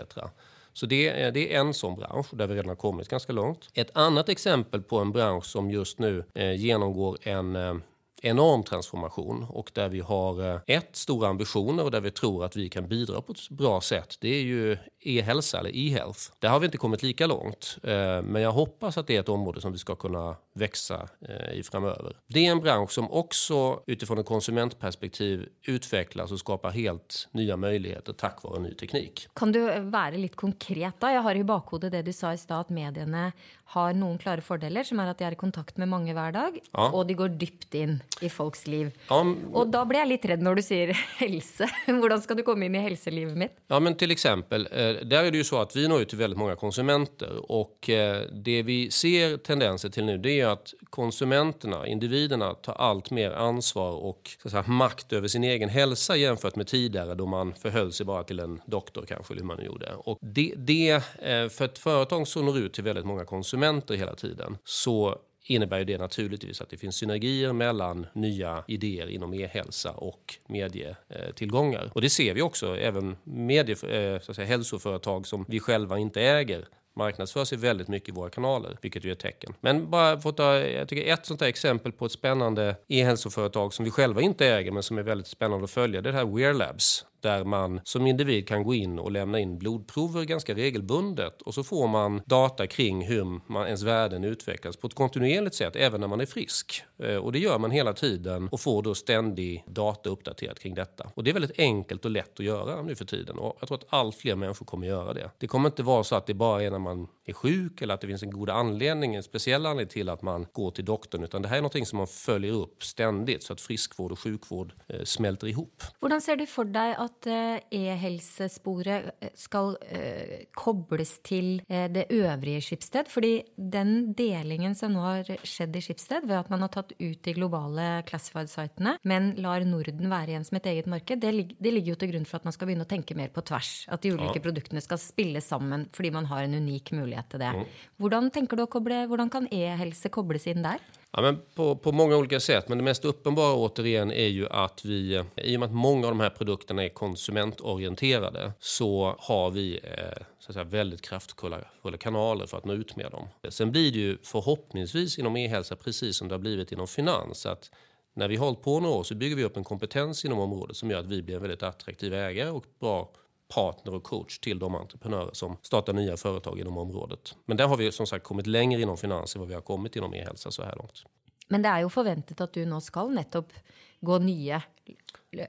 Så 0.73 0.87
det 0.87 1.09
är, 1.09 1.33
det 1.33 1.55
är 1.55 1.61
en 1.61 1.75
sån 1.75 1.97
bransch 1.97 2.27
där 2.33 2.47
vi 2.47 2.55
redan 2.55 2.69
har 2.69 2.77
kommit 2.77 3.09
ganska 3.09 3.33
långt. 3.33 3.69
Ett 3.75 3.91
annat 3.97 4.29
exempel 4.29 4.83
på 4.83 4.99
en 4.99 5.13
bransch 5.13 5.47
som 5.47 5.71
just 5.71 5.99
nu 5.99 6.25
eh, 6.35 6.53
genomgår 6.53 7.19
en, 7.23 7.57
eh, 7.57 7.75
enorm 8.23 8.63
transformation 8.63 9.47
och 9.49 9.71
där 9.75 9.89
vi 9.89 10.01
har 10.01 10.55
eh, 10.55 10.61
ett, 10.67 10.97
stora 10.97 11.29
ambitioner 11.29 11.85
och 11.85 11.91
där 11.91 12.01
vi 12.01 12.11
tror 12.11 12.45
att 12.45 12.57
vi 12.57 12.69
kan 12.69 12.89
bidra 12.89 13.21
på 13.21 13.33
ett 13.33 13.49
bra 13.51 13.81
sätt. 13.81 14.17
Det 14.21 14.29
är 14.29 14.43
ju 14.43 14.77
e-hälsa 15.01 15.59
eller 15.59 15.77
e-health. 15.77 16.21
Där 16.39 16.49
har 16.49 16.61
vi 16.61 16.67
inte 16.67 16.79
kommit 16.79 17.03
lika 17.03 17.27
långt, 17.27 17.79
eh, 17.83 18.23
men 18.23 18.43
jag 18.43 18.53
hoppas 18.53 18.99
att 18.99 19.07
det 19.07 19.17
är 19.17 19.21
ett 19.21 19.29
område 19.29 19.61
som 19.61 19.73
vi 19.73 19.79
ska 19.79 19.95
kunna 19.95 20.37
växa 20.55 21.09
i 21.53 21.63
framöver. 21.63 22.17
Det 22.27 22.47
är 22.47 22.51
en 22.51 22.61
bransch 22.61 22.91
som 22.91 23.11
också 23.11 23.83
utifrån 23.87 24.19
ett 24.19 24.27
konsumentperspektiv 24.27 25.49
utvecklas 25.63 26.33
och 26.33 26.39
skapar 26.39 26.71
helt 26.71 27.29
nya 27.33 27.57
möjligheter 27.57 28.13
tack 28.13 28.43
vare 28.43 28.61
ny 28.61 28.75
teknik. 28.75 29.29
Kan 29.35 29.53
du 29.53 29.81
vara 29.81 30.11
lite 30.11 30.37
konkret? 30.37 30.95
Då? 30.99 31.07
Jag 31.07 31.23
har 31.23 31.35
i 31.35 31.45
bakhuvudet 31.45 31.93
det 31.93 32.03
du 32.03 32.13
sa 32.13 32.33
i 32.33 32.39
stad 32.39 32.61
att 32.61 32.71
medierna 32.71 33.33
har 33.75 33.93
noen 33.97 34.19
klare 34.21 34.45
fordeler, 34.45 34.87
som 34.87 35.01
er 35.03 35.11
at 35.13 35.21
de 35.21 35.27
er 35.29 35.37
i 35.37 35.41
kontakt 35.41 35.79
med 35.81 35.91
mange 35.91 36.15
hver 36.17 36.33
dag, 36.33 36.57
ja. 36.57 36.87
og 36.89 37.09
de 37.09 37.17
går 37.19 37.35
dypt 37.41 37.75
inn 37.77 37.99
i 38.21 38.29
folks 38.29 38.67
liv. 38.67 38.91
Ja, 39.09 39.21
og 39.53 39.71
da 39.73 39.85
blir 39.89 40.03
jeg 40.03 40.11
litt 40.13 40.27
redd 40.31 40.43
når 40.45 40.59
du 40.59 40.63
sier 40.63 40.93
helse. 41.23 41.69
Hvordan 41.87 42.23
ska 42.23 42.35
du 42.35 42.43
komma 42.43 42.65
in 42.65 42.75
i 42.75 42.83
hälsolivet 42.83 43.37
mitt? 43.37 43.53
Ja, 43.67 43.81
men 43.81 43.97
till 43.97 44.11
exempel, 44.11 44.69
eh, 44.73 45.07
där 45.07 45.25
är 45.25 45.31
det 45.31 45.39
ju 45.39 45.45
så 45.45 45.61
att 45.61 45.77
vi 45.77 45.89
når 45.89 46.01
ut 46.03 46.09
till 46.09 46.19
väldigt 46.19 46.39
många 46.39 46.57
konsumenter 46.57 47.51
och 47.53 47.91
eh, 47.91 48.23
det 48.33 48.63
vi 48.63 48.91
ser 48.91 49.37
tendenser 49.37 49.89
till 49.89 50.05
nu 50.05 50.19
det 50.19 50.41
är 50.41 50.47
att 50.47 50.75
konsumenterna, 50.91 51.87
individerna, 51.87 52.55
tar 52.55 52.73
allt 52.73 53.11
mer 53.11 53.31
ansvar 53.31 53.93
och 53.93 54.31
säga, 54.45 54.65
makt 54.67 55.13
över 55.13 55.29
sin 55.29 55.45
egen 55.45 55.69
hälsa 55.69 56.17
jämfört 56.17 56.57
med 56.57 56.67
tidigare 56.67 57.15
då 57.15 57.27
man 57.27 57.55
förhöll 57.55 57.93
sig 57.93 58.07
bara 58.07 58.25
till 58.25 58.41
en 58.41 58.61
doktor 58.67 59.05
kanske, 59.09 59.35
eller 59.35 59.43
hur 59.43 59.47
man 59.47 59.57
nu 59.57 59.65
gjorde. 59.65 59.93
Och 59.95 60.19
det, 60.21 60.55
det, 60.57 60.91
eh, 61.23 61.49
för 61.49 61.65
ett 61.65 61.79
företag 61.79 62.29
som 62.29 62.47
når 62.47 62.59
ut 62.59 62.73
till 62.73 62.85
väldigt 62.85 63.07
många 63.07 63.25
konsumenter 63.25 63.95
hela 63.95 64.15
tiden 64.15 64.59
så 64.65 65.19
innebär 65.51 65.85
det 65.85 65.99
naturligtvis 65.99 66.61
att 66.61 66.71
det 66.71 66.77
finns 66.77 66.97
synergier 66.97 67.53
mellan 67.53 68.07
nya 68.13 68.65
idéer 68.69 69.07
inom 69.07 69.35
e-hälsa 69.35 69.93
och 69.93 70.35
medietillgångar. 70.47 71.91
Och 71.95 72.01
det 72.01 72.11
ser 72.11 72.35
vi 72.35 72.43
också, 72.43 72.77
även 72.77 73.17
medie, 73.25 73.75
eh, 73.75 74.21
så 74.21 74.33
att 74.33 74.37
säga, 74.37 74.49
hälsoföretag 74.49 75.27
som 75.27 75.45
vi 75.49 75.61
själva 75.61 75.99
inte 75.99 76.23
äger 76.23 76.69
marknadsför 76.99 77.45
sig 77.45 77.59
väldigt 77.59 77.89
mycket 77.89 78.09
i 78.09 78.13
våra 78.13 78.31
kanaler, 78.31 78.79
vilket 78.83 79.05
ju 79.05 79.09
är 79.09 79.13
ett 79.13 79.19
tecken. 79.19 79.55
Men 79.61 79.91
bara 79.91 80.21
för 80.21 80.31
att 80.31 80.37
ta 80.37 80.59
jag 80.59 80.89
tycker 80.89 81.13
ett 81.13 81.27
sånt 81.27 81.41
här 81.41 81.49
exempel 81.49 81.93
på 81.93 82.07
ett 82.07 82.13
spännande 82.13 82.77
e-hälsoföretag 82.89 83.75
som 83.75 83.85
vi 83.85 83.91
själva 83.91 84.21
inte 84.21 84.47
äger 84.47 84.73
men 84.73 84.83
som 84.83 84.99
är 84.99 85.03
väldigt 85.03 85.27
spännande 85.27 85.65
att 85.65 85.71
följa, 85.71 86.01
det 86.01 86.09
är 86.09 86.13
det 86.13 86.19
här 86.19 86.37
Wear 86.37 86.55
Labs 86.55 87.05
där 87.23 87.45
man 87.45 87.81
som 87.85 88.07
individ 88.07 88.49
kan 88.49 88.63
gå 88.63 88.75
in 88.75 88.99
och 88.99 89.11
lämna 89.11 89.39
in 89.39 89.59
blodprover 89.59 90.25
ganska 90.25 90.55
regelbundet 90.55 91.43
och 91.43 91.55
så 91.55 91.65
får 91.65 91.89
man 91.89 92.23
data 92.27 92.67
kring 92.67 93.07
hur 93.07 93.41
man, 93.53 93.67
ens 93.67 93.83
värden 93.83 94.25
utvecklas 94.25 94.77
på 94.77 94.87
ett 94.87 94.95
kontinuerligt 94.95 95.55
sätt 95.55 95.77
även 95.77 96.01
när 96.01 96.09
man 96.09 96.21
är 96.21 96.27
frisk. 96.27 96.83
Eh, 97.03 97.17
och 97.17 97.33
det 97.33 97.39
gör 97.39 97.59
man 97.59 97.71
hela 97.71 97.93
tiden 97.93 98.49
och 98.53 98.61
får 98.61 98.83
då 98.83 98.95
ständig 98.95 99.65
data 99.67 100.11
uppdaterad 100.11 100.59
kring 100.59 100.75
detta. 100.75 101.11
Och 101.15 101.25
det 101.25 101.31
är 101.31 101.35
väldigt 101.35 101.59
enkelt 101.59 102.05
och 102.05 102.11
lätt 102.11 102.41
att 102.41 102.47
göra 102.47 102.83
nu 102.83 102.95
för 102.95 103.05
tiden 103.05 103.39
och 103.39 103.57
jag 103.61 103.69
tror 103.69 103.79
att 103.79 103.87
allt 103.89 104.17
fler 104.17 104.37
människor 104.37 104.67
kommer 104.67 104.87
göra 104.87 105.13
det. 105.13 105.31
Det 105.39 105.47
kommer 105.47 105.69
inte 105.69 105.83
vara 105.83 106.05
så 106.05 106.17
att 106.17 106.27
det 106.27 106.35
bara 106.35 106.63
är 106.63 106.71
när 106.71 106.79
man 106.79 107.09
är 107.29 107.33
sjuk 107.33 107.83
eller 107.83 107.95
att 107.95 108.01
det 108.01 108.07
finns 108.07 108.23
en 108.23 108.31
god 108.31 108.51
anledning, 108.51 109.15
en 109.15 109.23
speciell 109.23 109.67
anledning 109.67 109.93
till 109.93 110.09
att 110.09 110.23
man 110.23 110.47
går 110.53 110.71
till 110.71 110.85
doktorn 110.85 111.25
utan 111.25 111.43
det 111.43 111.49
här 111.49 111.57
är 111.57 111.61
någonting 111.61 111.87
som 111.87 111.97
man 111.97 112.07
följer 112.07 112.53
upp 112.53 112.85
ständigt 112.85 113.43
så 113.43 113.53
att 113.53 113.61
friskvård 113.61 114.13
och 114.13 114.19
sjukvård 114.19 114.73
eh, 114.87 115.05
smälter 115.05 115.47
ihop. 115.47 115.83
Hur 116.01 116.21
ser 116.21 116.37
du 116.37 116.47
för 116.47 116.65
dig 116.65 116.95
at 116.99 117.27
eh, 117.27 117.59
e-helsesporet 117.71 119.05
eh, 119.21 119.29
skal 119.35 119.77
eh, 119.91 120.45
kobles 120.53 121.19
til 121.23 121.63
det 121.69 122.07
øvrige 122.11 122.61
Schibsted. 122.61 123.09
Fordi 123.09 123.43
den 123.57 124.13
delingen 124.13 124.75
som 124.75 124.93
nå 124.93 125.01
har 125.01 125.31
skjedd 125.45 125.77
i 125.77 125.83
Schibsted, 125.83 126.27
ved 126.27 126.37
at 126.39 126.51
man 126.51 126.63
har 126.65 126.73
tatt 126.73 126.93
ut 126.99 127.23
de 127.25 127.35
globale 127.37 128.03
classified-sitene, 128.09 128.97
men 129.09 129.31
lar 129.43 129.65
Norden 129.65 130.11
være 130.11 130.35
igjen 130.35 130.47
som 130.49 130.59
et 130.59 130.69
eget 130.71 130.87
marked, 130.91 131.21
det, 131.23 131.33
det, 131.59 131.73
ligger 131.73 131.95
jo 131.95 132.01
til 132.01 132.13
grunn 132.13 132.27
for 132.29 132.41
at 132.41 132.49
man 132.49 132.57
begynne 132.59 132.87
å 132.87 132.91
tenke 132.91 133.17
mer 133.19 133.33
på 133.35 133.45
tvers. 133.49 133.73
At 133.89 134.03
de 134.05 134.13
ulike 134.15 134.41
ja. 134.41 134.45
produktene 134.45 134.83
skal 134.85 135.01
spille 135.03 135.43
sammen 135.45 135.89
fordi 135.95 136.13
man 136.15 136.29
har 136.31 136.45
en 136.45 136.59
unik 136.59 136.93
mulighet 136.97 137.18
til 137.31 137.43
det. 137.43 137.51
Mm. 137.55 137.67
Hvordan 137.97 138.31
tenker 138.31 138.57
du 138.57 138.67
koble, 138.71 139.07
hvordan 139.11 139.31
kan 139.33 139.49
e-helse 139.51 140.11
kobles 140.15 140.47
inn 140.47 140.63
der? 140.63 140.79
Ja, 141.11 141.23
men 141.23 141.39
på, 141.55 141.77
på 141.77 141.93
många 141.93 142.17
olika 142.17 142.41
sätt, 142.41 142.69
men 142.69 142.79
det 142.79 142.85
mest 142.85 143.05
uppenbara 143.05 143.55
återigen 143.55 144.11
är 144.13 144.27
ju 144.27 144.49
att 144.49 144.85
vi, 144.85 145.25
i 145.37 145.57
och 145.57 145.61
med 145.61 145.67
att 145.67 145.75
många 145.75 146.07
av 146.07 146.11
de 146.11 146.21
här 146.21 146.31
produkterna 146.31 146.85
är 146.85 146.89
konsumentorienterade, 146.89 148.53
så 148.61 149.17
har 149.19 149.51
vi 149.51 149.81
eh, 149.83 150.23
så 150.39 150.51
att 150.51 150.55
säga, 150.55 150.65
väldigt 150.65 151.03
kraftfulla 151.03 151.97
kanaler 152.01 152.47
för 152.47 152.59
att 152.59 152.65
nå 152.65 152.73
ut 152.73 152.97
med 152.97 153.11
dem. 153.11 153.29
Sen 153.49 153.73
blir 153.73 153.93
det 153.93 153.99
ju 153.99 154.19
förhoppningsvis 154.23 155.19
inom 155.19 155.37
e-hälsa 155.37 155.77
precis 155.77 156.17
som 156.17 156.29
det 156.29 156.35
har 156.35 156.41
blivit 156.41 156.73
inom 156.73 156.87
finans, 156.87 157.47
att 157.47 157.71
när 158.15 158.29
vi 158.29 158.37
har 158.37 158.45
hållit 158.45 158.63
på 158.63 158.81
några 158.81 158.95
år 158.95 159.03
så 159.03 159.15
bygger 159.15 159.37
vi 159.37 159.45
upp 159.45 159.57
en 159.57 159.65
kompetens 159.65 160.25
inom 160.25 160.39
området 160.39 160.77
som 160.77 160.91
gör 160.91 160.99
att 160.99 161.07
vi 161.07 161.23
blir 161.23 161.35
en 161.35 161.43
väldigt 161.43 161.63
attraktiv 161.63 162.15
ägare 162.15 162.51
och 162.51 162.65
bra 162.81 163.11
partner 163.49 163.95
och 163.95 164.03
coach 164.03 164.39
till 164.39 164.59
de 164.59 164.75
entreprenörer 164.75 165.31
som 165.33 165.57
startar 165.63 165.93
nya 165.93 166.17
företag 166.17 166.61
inom 166.61 166.79
området. 166.79 167.35
Men 167.47 167.57
där 167.57 167.67
har 167.67 167.77
vi 167.77 167.93
som 167.93 168.07
sagt 168.07 168.25
kommit 168.25 168.47
längre 168.47 168.83
inom 168.83 168.97
finans 168.97 169.35
än 169.35 169.41
vad 169.41 169.49
vi 169.49 169.55
har 169.55 169.61
kommit 169.61 169.97
inom 169.97 170.15
e-hälsa 170.15 170.51
så 170.51 170.63
här 170.63 170.77
långt. 170.77 171.05
Men 171.49 171.63
det 171.63 171.69
är 171.69 171.81
ju 171.81 171.89
förväntat 171.89 172.41
att 172.41 172.53
du 172.53 172.67
nu 172.67 172.81
ska 172.81 173.09
nettopp 173.09 173.53
gå 174.01 174.19
nya 174.19 174.63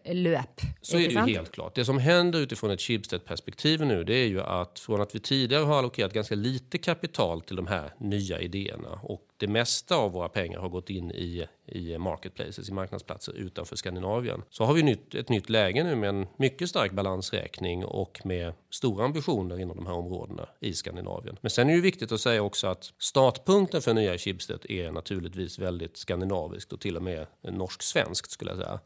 löp. 0.06 0.62
Så 0.82 0.98
är 0.98 1.08
det 1.08 1.28
ju 1.28 1.36
helt 1.36 1.52
klart. 1.52 1.76
Det 1.76 1.86
som 1.86 1.98
händer 1.98 2.40
utifrån 2.40 2.72
ett 2.72 2.82
Schibsted-perspektiv 2.82 3.82
nu 3.82 4.04
det 4.04 4.14
är 4.14 4.28
ju 4.28 4.42
att 4.42 4.80
från 4.80 5.02
att 5.02 5.16
vi 5.16 5.20
tidigare 5.20 5.64
har 5.64 5.78
allokerat 5.78 6.14
ganska 6.14 6.36
lite 6.36 6.78
kapital 6.78 7.42
till 7.42 7.56
de 7.56 7.68
här 7.68 7.94
nya 7.98 8.40
idéerna 8.40 9.00
och 9.04 9.22
det 9.38 9.48
mesta 9.48 9.96
av 9.96 10.12
våra 10.12 10.30
pengar 10.30 10.60
har 10.60 10.70
gått 10.70 10.90
in 10.90 11.12
i, 11.12 11.46
i 11.66 11.98
marketplaces, 11.98 12.70
i 12.70 12.74
marknadsplatser 12.74 13.34
utanför 13.34 13.76
Skandinavien. 13.76 14.44
Så 14.50 14.64
har 14.64 14.74
vi 14.74 14.84
nytt, 14.84 15.16
ett 15.16 15.30
nytt 15.30 15.50
läge 15.50 15.84
nu 15.84 15.96
med 15.96 16.10
en 16.10 16.28
mycket 16.38 16.70
stark 16.70 16.92
balansräkning 16.92 17.86
och 17.86 18.22
med 18.24 18.54
stora 18.70 19.06
ambitioner 19.06 19.60
inom 19.60 19.78
de 19.78 19.86
här 19.86 19.94
områdena 19.94 20.50
i 20.60 20.74
Skandinavien. 20.74 21.38
Men 21.42 21.50
sen 21.50 21.70
är 21.70 21.76
det 21.76 21.82
viktigt 21.82 22.12
att 22.12 22.22
säga 22.22 22.44
också 22.44 22.68
att 22.68 22.94
startpunkten 22.98 23.82
för 23.82 23.94
nya 23.94 24.18
Schibsted 24.18 24.66
är 24.70 24.92
naturligtvis 24.92 25.60
väldigt 25.60 25.98
skandinaviskt 25.98 26.74
och 26.74 26.80
till 26.80 26.98
och 26.98 27.04
med 27.04 27.28
norsk-svenskt 27.42 28.32
skulle 28.32 28.52
jag 28.52 28.58
säga. 28.58 28.80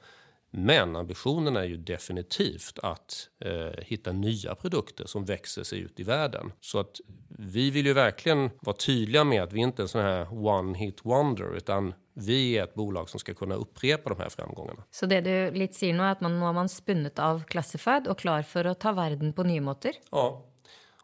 Men 0.56 0.96
ambitionen 0.96 1.56
är 1.56 1.64
ju 1.64 1.78
definitivt 1.78 2.80
att 2.84 3.30
eh, 3.46 3.84
hitta 3.84 4.12
nya 4.12 4.56
produkter 4.56 5.06
som 5.06 5.26
växer 5.26 5.64
sig 5.64 5.80
ut 5.80 6.00
i 6.00 6.04
världen. 6.04 6.52
Så 6.62 6.80
att 6.80 7.00
vi 7.30 7.72
vill 7.72 7.86
ju 7.86 7.94
verkligen 7.94 8.50
vara 8.62 8.76
tydliga 8.76 9.24
med 9.24 9.44
att 9.44 9.54
vi 9.54 9.60
inte 9.60 9.82
är 9.82 9.84
en 9.84 9.90
sån 9.90 10.02
här 10.02 10.46
one 10.48 10.78
hit 10.78 11.00
wonder 11.04 11.58
utan 11.58 11.94
vi 12.14 12.58
är 12.58 12.64
ett 12.64 12.74
bolag 12.74 13.10
som 13.10 13.20
ska 13.20 13.34
kunna 13.34 13.56
upprepa 13.56 14.10
de 14.10 14.20
här 14.20 14.30
framgångarna. 14.30 14.84
Så 14.92 15.06
det 15.06 15.22
du 15.22 15.52
lite 15.52 15.74
säger 15.74 15.94
nu 15.94 16.04
är 16.04 16.12
att 16.12 16.22
man, 16.22 16.40
nu 16.40 16.46
har 16.46 16.54
man 16.54 16.70
spunnet 16.70 17.20
av 17.20 17.44
Classified 17.44 18.08
och 18.08 18.18
klar 18.18 18.42
för 18.42 18.66
att 18.66 18.80
ta 18.80 18.92
världen 18.92 19.34
på 19.34 19.44
nya 19.44 19.62
måter? 19.62 19.92
Ja, 20.12 20.46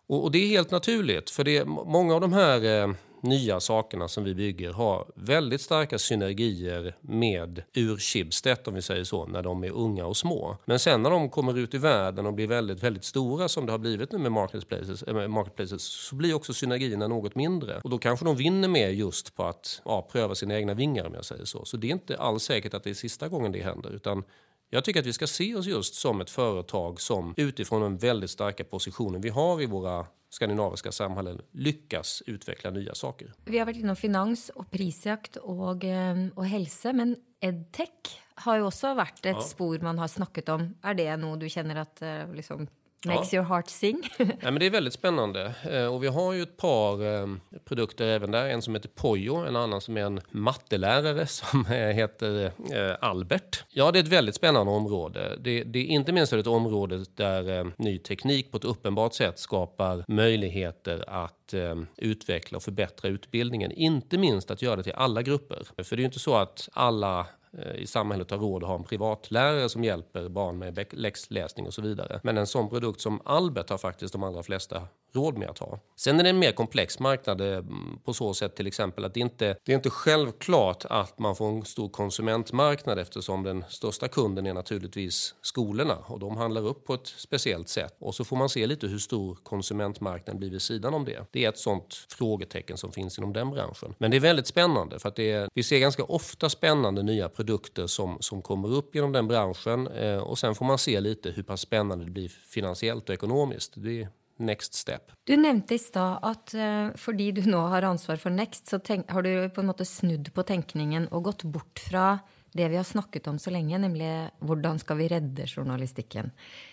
och, 0.07 0.23
och, 0.23 0.31
det 0.31 0.37
är 0.37 0.47
helt 0.47 0.71
naturligt 0.71 1.29
för 1.29 1.43
det, 1.43 1.65
många 1.65 2.15
av 2.15 2.21
de 2.21 2.33
här 2.33 2.65
eh, 2.65 2.93
nya 3.21 3.59
sakerna 3.59 4.07
som 4.07 4.23
vi 4.23 4.35
bygger 4.35 4.73
har 4.73 5.07
väldigt 5.15 5.61
starka 5.61 5.97
synergier 5.99 6.95
med 7.01 7.63
ur 7.73 7.97
Schibsted 7.97 8.67
om 8.67 8.73
vi 8.73 8.81
säger 8.81 9.03
så, 9.03 9.25
när 9.25 9.43
de 9.43 9.63
är 9.63 9.71
unga 9.71 10.05
och 10.05 10.17
små. 10.17 10.57
Men 10.65 10.79
sen 10.79 11.03
när 11.03 11.09
de 11.09 11.29
kommer 11.29 11.57
ut 11.57 11.73
i 11.73 11.77
världen 11.77 12.25
och 12.25 12.33
blir 12.33 12.47
väldigt, 12.47 12.83
väldigt 12.83 13.03
stora 13.03 13.47
som 13.47 13.65
det 13.65 13.71
har 13.71 13.79
blivit 13.79 14.11
nu 14.11 14.17
med 14.17 14.31
marketplaces, 14.31 15.03
äh, 15.03 15.27
marketplaces 15.27 15.83
så 15.83 16.15
blir 16.15 16.33
också 16.33 16.53
synergierna 16.53 17.07
något 17.07 17.35
mindre. 17.35 17.81
Och 17.83 17.89
då 17.89 17.97
kanske 17.97 18.25
de 18.25 18.35
vinner 18.35 18.67
mer 18.67 18.89
just 18.89 19.35
på 19.35 19.43
att 19.43 19.81
ja, 19.85 20.07
pröva 20.11 20.35
sina 20.35 20.55
egna 20.55 20.73
vingar 20.73 21.05
om 21.05 21.13
jag 21.13 21.25
säger 21.25 21.45
så. 21.45 21.65
Så 21.65 21.77
det 21.77 21.87
är 21.87 21.91
inte 21.91 22.17
alls 22.17 22.43
säkert 22.43 22.73
att 22.73 22.83
det 22.83 22.89
är 22.89 22.93
sista 22.93 23.27
gången 23.27 23.51
det 23.51 23.63
händer 23.63 23.89
utan 23.89 24.23
jag 24.71 24.83
tycker 24.83 24.99
att 24.99 25.05
vi 25.05 25.13
ska 25.13 25.27
se 25.27 25.55
oss 25.55 25.65
just 25.65 25.95
som 25.95 26.21
ett 26.21 26.29
företag 26.29 27.01
som 27.01 27.33
utifrån 27.37 27.81
den 27.81 27.97
väldigt 27.97 28.29
starka 28.29 28.63
positionen 28.63 29.21
vi 29.21 29.29
har 29.29 29.61
i 29.61 29.65
våra 29.65 30.05
skandinaviska 30.29 30.91
samhällen 30.91 31.41
lyckas 31.51 32.23
utveckla 32.25 32.69
nya 32.69 32.95
saker. 32.95 33.33
Vi 33.45 33.59
har 33.59 33.65
varit 33.65 33.77
inom 33.77 33.95
finans 33.95 34.49
och 34.49 34.71
prisjakt 34.71 35.35
och, 35.35 35.83
eh, 35.83 36.27
och 36.35 36.45
hälsa, 36.45 36.93
men 36.93 37.15
edtech 37.39 38.21
har 38.35 38.55
ju 38.55 38.63
också 38.63 38.93
varit 38.93 39.25
ett 39.25 39.35
ja. 39.35 39.41
spår 39.41 39.79
man 39.79 39.99
har 39.99 40.07
snackat 40.07 40.49
om. 40.49 40.75
Är 40.81 40.93
det 40.93 41.17
något 41.17 41.39
du 41.39 41.49
känner 41.49 41.75
att 41.75 42.01
eh, 42.01 42.33
liksom, 42.33 42.67
Makes 43.05 43.33
ja. 43.33 43.37
your 43.37 43.47
heart 43.47 43.69
sing. 43.69 44.09
ja, 44.17 44.25
men 44.41 44.59
det 44.59 44.65
är 44.65 44.69
väldigt 44.69 44.93
spännande. 44.93 45.53
Eh, 45.71 45.85
och 45.85 46.03
vi 46.03 46.07
har 46.07 46.33
ju 46.33 46.41
ett 46.41 46.57
par 46.57 47.05
eh, 47.05 47.27
produkter 47.65 48.07
även 48.07 48.31
där. 48.31 48.45
En 48.49 48.61
som 48.61 48.75
heter 48.75 48.89
Pojo, 48.89 49.35
en 49.35 49.55
annan 49.55 49.81
som 49.81 49.97
är 49.97 50.01
en 50.01 50.21
mattelärare 50.31 51.27
som 51.27 51.65
heter 51.65 52.51
eh, 52.71 52.95
Albert. 53.01 53.63
Ja, 53.69 53.91
det 53.91 53.99
är 53.99 54.03
ett 54.03 54.09
väldigt 54.09 54.35
spännande 54.35 54.71
område. 54.71 55.37
Det, 55.39 55.63
det 55.63 55.79
är 55.79 55.85
inte 55.85 56.11
minst 56.11 56.33
ett 56.33 56.47
område 56.47 57.05
där 57.15 57.71
ny 57.77 57.97
teknik 57.97 58.51
på 58.51 58.57
ett 58.57 58.65
uppenbart 58.65 59.13
sätt 59.13 59.39
skapar 59.39 60.05
möjligheter 60.07 61.03
att 61.07 61.53
utveckla 61.97 62.55
och 62.55 62.63
förbättra 62.63 63.09
utbildningen. 63.09 63.71
Inte 63.71 64.17
minst 64.17 64.51
att 64.51 64.61
göra 64.61 64.75
det 64.75 64.83
till 64.83 64.93
alla 64.93 65.21
grupper. 65.21 65.63
För 65.83 65.95
det 65.95 65.99
är 65.99 66.03
ju 66.03 66.05
inte 66.05 66.19
så 66.19 66.35
att 66.35 66.69
alla 66.73 67.27
Eh, 67.57 67.75
i 67.75 67.87
samhället 67.87 68.31
har 68.31 68.37
råd 68.37 68.63
att 68.63 68.69
ha 68.69 68.75
en 68.75 68.83
privatlärare 68.83 69.69
som 69.69 69.83
hjälper 69.83 70.29
barn 70.29 70.57
med 70.57 70.87
läxläsning 70.91 71.67
och 71.67 71.73
så 71.73 71.81
vidare. 71.81 72.19
Men 72.23 72.37
en 72.37 72.47
sån 72.47 72.69
produkt 72.69 73.01
som 73.01 73.21
Albert 73.25 73.69
har 73.69 73.77
faktiskt 73.77 74.13
de 74.13 74.23
allra 74.23 74.43
flesta 74.43 74.87
råd 75.13 75.37
med 75.37 75.49
att 75.49 75.59
ha. 75.59 75.79
Sen 75.95 76.19
är 76.19 76.23
det 76.23 76.29
en 76.29 76.39
mer 76.39 76.51
komplex 76.51 76.99
marknad 76.99 77.41
eh, 77.41 77.63
på 78.05 78.13
så 78.13 78.33
sätt 78.33 78.55
till 78.55 78.67
exempel 78.67 79.05
att 79.05 79.13
det 79.13 79.19
inte 79.19 79.57
det 79.65 79.71
är 79.71 79.75
inte 79.75 79.89
självklart 79.89 80.85
att 80.89 81.19
man 81.19 81.35
får 81.35 81.49
en 81.49 81.65
stor 81.65 81.89
konsumentmarknad 81.89 82.99
eftersom 82.99 83.43
den 83.43 83.63
största 83.69 84.07
kunden 84.07 84.45
är 84.45 84.53
naturligtvis 84.53 85.35
skolorna 85.41 85.97
och 86.07 86.19
de 86.19 86.37
handlar 86.37 86.67
upp 86.67 86.85
på 86.85 86.93
ett 86.93 87.07
speciellt 87.07 87.69
sätt. 87.69 87.95
Och 87.99 88.15
så 88.15 88.23
får 88.23 88.37
man 88.37 88.49
se 88.49 88.67
lite 88.67 88.87
hur 88.87 88.97
stor 88.97 89.37
konsumentmarknaden 89.43 90.39
blir 90.39 90.49
vid 90.49 90.61
sidan 90.61 90.93
om 90.93 91.05
det. 91.05 91.25
Det 91.31 91.45
är 91.45 91.49
ett 91.49 91.57
sånt 91.57 91.93
frågetecken 92.09 92.77
som 92.77 92.91
finns 92.91 93.17
inom 93.17 93.33
den 93.33 93.49
branschen. 93.49 93.95
Men 93.97 94.11
det 94.11 94.17
är 94.17 94.21
väldigt 94.21 94.47
spännande 94.47 94.99
för 94.99 95.09
att 95.09 95.15
det 95.15 95.31
är, 95.31 95.49
vi 95.53 95.63
ser 95.63 95.79
ganska 95.79 96.03
ofta 96.03 96.49
spännande 96.49 97.03
nya 97.03 97.29
produkter 97.39 97.87
som, 97.87 98.17
som 98.19 98.41
kommer 98.41 98.69
upp 98.73 98.95
genom 98.95 99.11
den 99.11 99.27
branschen 99.27 99.87
eh, 99.87 100.17
och 100.17 100.39
sen 100.39 100.55
får 100.55 100.65
man 100.65 100.77
se 100.77 100.99
lite 100.99 101.31
hur 101.31 101.43
pass 101.43 101.61
spännande 101.61 102.05
det 102.05 102.11
blir 102.11 102.29
finansiellt 102.29 103.09
och 103.09 103.15
ekonomiskt. 103.15 103.73
Det 103.75 104.01
är 104.01 104.09
next 104.37 104.73
step. 104.73 105.11
Du 105.23 105.37
nämnde 105.37 105.75
i 105.75 105.79
stad 105.79 106.19
att 106.21 106.53
eh, 106.53 106.87
fordi 106.95 107.31
du 107.31 107.41
nu 107.41 107.57
har 107.57 107.81
ansvar 107.81 108.15
för 108.15 108.29
Next, 108.29 108.67
så 108.67 108.79
tenk, 108.79 109.11
har 109.11 109.21
du 109.21 109.49
på 109.49 109.61
en 109.61 109.67
måte 109.67 109.85
snudd 109.85 110.33
på 110.33 110.43
tänkningen 110.43 111.07
och 111.07 111.23
gått 111.23 111.43
bort 111.43 111.79
från 111.89 112.17
det 112.51 112.67
vi 112.67 112.77
har 112.77 112.83
snackat 112.83 113.27
om 113.27 113.39
så 113.39 113.49
länge, 113.49 113.77
nämligen 113.77 114.29
hur 114.39 114.79
ska 114.79 114.93
vi 114.93 115.07
redde 115.07 115.47
journalistikken. 115.47 116.31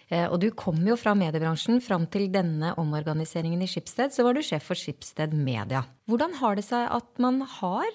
Eh, 0.08 0.26
og 0.30 0.38
du 0.42 0.50
kom 0.54 0.78
jo 0.86 0.96
fra 0.98 1.14
mediebransjen. 1.18 1.80
Fram 1.82 2.06
til 2.12 2.28
denne 2.34 2.72
omorganiseringen 2.78 3.62
i 3.64 3.70
Schibsted 3.70 4.14
så 4.14 4.26
var 4.26 4.36
du 4.36 4.42
sjef 4.46 4.68
for 4.70 4.78
Schibsted 4.78 5.34
Media. 5.34 5.82
Hvordan 6.06 6.36
har 6.40 6.58
det 6.58 6.66
seg 6.68 6.86
at 6.94 7.08
man 7.22 7.40
har 7.58 7.88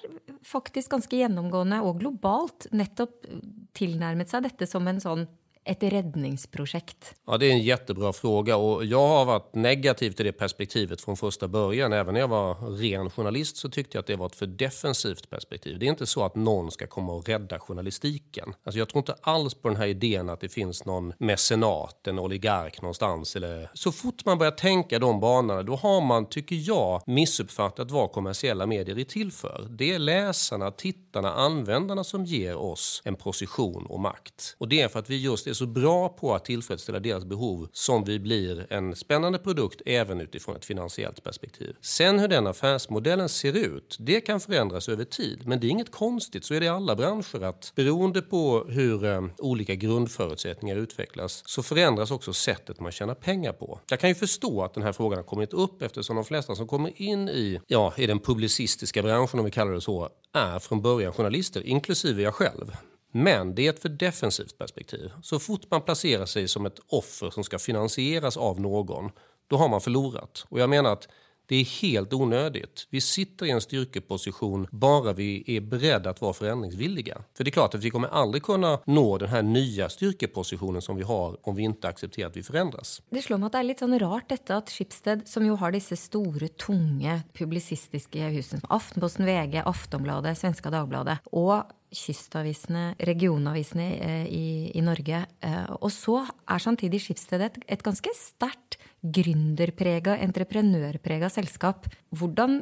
faktisk 0.47 0.91
ganske 0.95 1.21
gjennomgående 1.21 1.79
og 1.85 2.01
globalt 2.01 2.67
nettopp 2.75 3.29
tilnærmet 3.77 4.31
seg 4.31 4.43
dette 4.47 4.67
som 4.67 4.87
en 4.91 4.99
sånn 5.03 5.27
ett 5.63 5.83
räddningsprojekt? 5.83 7.15
Ja, 7.27 7.37
det 7.37 7.45
är 7.45 7.51
en 7.51 7.61
jättebra 7.61 8.13
fråga 8.13 8.55
och 8.55 8.85
jag 8.85 9.07
har 9.07 9.25
varit 9.25 9.55
negativ 9.55 10.11
till 10.11 10.25
det 10.25 10.31
perspektivet 10.31 11.01
från 11.01 11.17
första 11.17 11.47
början. 11.47 11.93
Även 11.93 12.13
när 12.13 12.21
jag 12.21 12.27
var 12.27 12.53
ren 12.77 13.09
journalist 13.09 13.57
så 13.57 13.69
tyckte 13.69 13.97
jag 13.97 13.99
att 13.99 14.07
det 14.07 14.15
var 14.15 14.25
ett 14.25 14.35
för 14.35 14.47
defensivt 14.47 15.29
perspektiv. 15.29 15.79
Det 15.79 15.85
är 15.85 15.89
inte 15.89 16.05
så 16.05 16.23
att 16.23 16.35
någon 16.35 16.71
ska 16.71 16.87
komma 16.87 17.13
och 17.13 17.27
rädda 17.27 17.59
journalistiken. 17.59 18.53
Alltså 18.63 18.79
jag 18.79 18.89
tror 18.89 18.99
inte 18.99 19.15
alls 19.21 19.53
på 19.53 19.67
den 19.67 19.77
här 19.77 19.87
idén 19.87 20.29
att 20.29 20.39
det 20.39 20.49
finns 20.49 20.85
någon 20.85 21.13
mecenat, 21.17 22.07
en 22.07 22.19
oligark 22.19 22.81
någonstans. 22.81 23.35
Eller... 23.35 23.69
Så 23.73 23.91
fort 23.91 24.25
man 24.25 24.37
börjar 24.37 24.51
tänka 24.51 24.99
de 24.99 25.19
banorna, 25.19 25.63
då 25.63 25.75
har 25.75 26.01
man, 26.01 26.25
tycker 26.29 26.55
jag, 26.55 27.01
missuppfattat 27.05 27.91
vad 27.91 28.11
kommersiella 28.11 28.65
medier 28.65 28.99
är 28.99 29.03
till 29.03 29.31
för. 29.31 29.67
Det 29.69 29.93
är 29.93 29.99
läsarna, 29.99 30.71
tittarna, 30.71 31.33
användarna 31.33 32.03
som 32.03 32.25
ger 32.25 32.55
oss 32.55 33.01
en 33.05 33.15
position 33.15 33.85
och 33.85 33.99
makt. 33.99 34.55
Och 34.57 34.67
det 34.67 34.81
är 34.81 34.87
för 34.87 34.99
att 34.99 35.09
vi 35.09 35.17
just 35.17 35.47
är 35.51 35.55
så 35.55 35.65
bra 35.65 36.09
på 36.09 36.35
att 36.35 36.45
tillfredsställa 36.45 36.99
deras 36.99 37.25
behov 37.25 37.67
som 37.73 38.03
vi 38.03 38.19
blir 38.19 38.67
en 38.69 38.95
spännande 38.95 39.39
produkt 39.39 39.81
även 39.85 40.21
utifrån 40.21 40.55
ett 40.55 40.65
finansiellt 40.65 41.23
perspektiv. 41.23 41.75
Sen 41.81 42.19
hur 42.19 42.27
den 42.27 42.47
affärsmodellen 42.47 43.29
ser 43.29 43.57
ut, 43.57 43.97
det 43.99 44.21
kan 44.21 44.39
förändras 44.39 44.89
över 44.89 45.03
tid. 45.03 45.47
Men 45.47 45.59
det 45.59 45.67
är 45.67 45.69
inget 45.69 45.91
konstigt, 45.91 46.45
så 46.45 46.53
är 46.53 46.59
det 46.59 46.65
i 46.65 46.69
alla 46.69 46.95
branscher 46.95 47.43
att 47.43 47.71
beroende 47.75 48.21
på 48.21 48.65
hur 48.69 49.05
eh, 49.05 49.21
olika 49.37 49.75
grundförutsättningar 49.75 50.75
utvecklas 50.75 51.43
så 51.45 51.63
förändras 51.63 52.11
också 52.11 52.33
sättet 52.33 52.79
man 52.79 52.91
tjänar 52.91 53.15
pengar 53.15 53.53
på. 53.53 53.79
Jag 53.89 53.99
kan 53.99 54.09
ju 54.09 54.15
förstå 54.15 54.63
att 54.63 54.73
den 54.73 54.83
här 54.83 54.93
frågan 54.93 55.17
har 55.17 55.23
kommit 55.23 55.53
upp 55.53 55.81
eftersom 55.81 56.15
de 56.15 56.25
flesta 56.25 56.55
som 56.55 56.67
kommer 56.67 57.01
in 57.01 57.29
i, 57.29 57.59
ja, 57.67 57.93
i 57.97 58.07
den 58.07 58.19
publicistiska 58.19 59.03
branschen 59.03 59.39
om 59.39 59.45
vi 59.45 59.51
kallar 59.51 59.71
det 59.71 59.81
så, 59.81 60.09
är 60.33 60.59
från 60.59 60.81
början 60.81 61.13
journalister, 61.13 61.67
inklusive 61.67 62.21
jag 62.21 62.33
själv. 62.33 62.71
Men 63.11 63.55
det 63.55 63.65
är 63.65 63.69
ett 63.69 63.81
för 63.81 63.89
defensivt 63.89 64.57
perspektiv. 64.57 65.11
Så 65.21 65.39
fort 65.39 65.61
man 65.69 65.81
placerar 65.81 66.25
sig 66.25 66.47
som 66.47 66.65
ett 66.65 66.79
offer 66.87 67.29
som 67.29 67.43
ska 67.43 67.59
finansieras 67.59 68.37
av 68.37 68.61
någon, 68.61 69.11
då 69.47 69.57
har 69.57 69.69
man 69.69 69.81
förlorat. 69.81 70.45
Och 70.49 70.59
jag 70.59 70.69
menar 70.69 70.93
att 70.93 71.07
det 71.51 71.55
är 71.55 71.81
helt 71.81 72.13
onödigt. 72.13 72.87
Vi 72.89 73.01
sitter 73.01 73.45
i 73.45 73.51
en 73.51 73.61
styrkeposition 73.61 74.67
bara 74.71 75.13
vi 75.13 75.43
är 75.57 75.61
beredda 75.61 76.09
att 76.09 76.21
vara 76.21 76.33
förändringsvilliga. 76.33 77.23
För 77.37 77.43
det 77.43 77.49
är 77.49 77.51
klart 77.51 77.75
att 77.75 77.83
vi 77.83 77.89
kommer 77.89 78.07
aldrig 78.07 78.43
kunna 78.43 78.79
nå 78.85 79.17
den 79.17 79.29
här 79.29 79.41
nya 79.41 79.89
styrkepositionen 79.89 80.81
som 80.81 80.95
vi 80.95 81.03
har 81.03 81.37
om 81.47 81.55
vi 81.55 81.63
inte 81.63 81.87
accepterar 81.87 82.29
att 82.29 82.37
vi 82.37 82.43
förändras. 82.43 83.01
Det 83.09 83.21
slår 83.21 83.37
mig 83.37 83.45
att 83.45 83.51
det 83.51 83.57
är 83.57 83.63
lite 83.63 83.79
sån 83.79 83.99
rart 83.99 84.29
detta 84.29 84.55
att 84.55 84.69
Schibsted, 84.69 85.27
som 85.27 85.45
ju 85.45 85.51
har 85.51 85.71
dessa 85.71 85.95
stora, 85.95 86.47
tunga 86.47 87.21
publicistiska 87.33 88.19
husen, 88.19 88.61
Aftenposten, 88.69 89.25
VG, 89.25 89.61
Aftonbladet, 89.65 90.37
Svenska 90.37 90.69
Dagbladet 90.69 91.19
och 91.23 91.63
kystavisene, 91.91 92.95
regionavisene 93.03 93.87
eh, 93.97 94.25
i, 94.31 94.45
i, 94.75 94.83
Norge. 94.85 95.23
Eh, 95.43 95.73
og 95.81 95.91
så 95.93 96.21
er 96.23 96.63
samtidig 96.63 97.01
Skipsstedet 97.03 97.49
et, 97.49 97.59
et 97.75 97.83
ganske 97.83 98.13
sterkt 98.15 98.79
gründerprega, 99.01 100.15
entreprenørprega 100.23 101.29
selskap. 101.33 101.89
Hvordan 102.15 102.61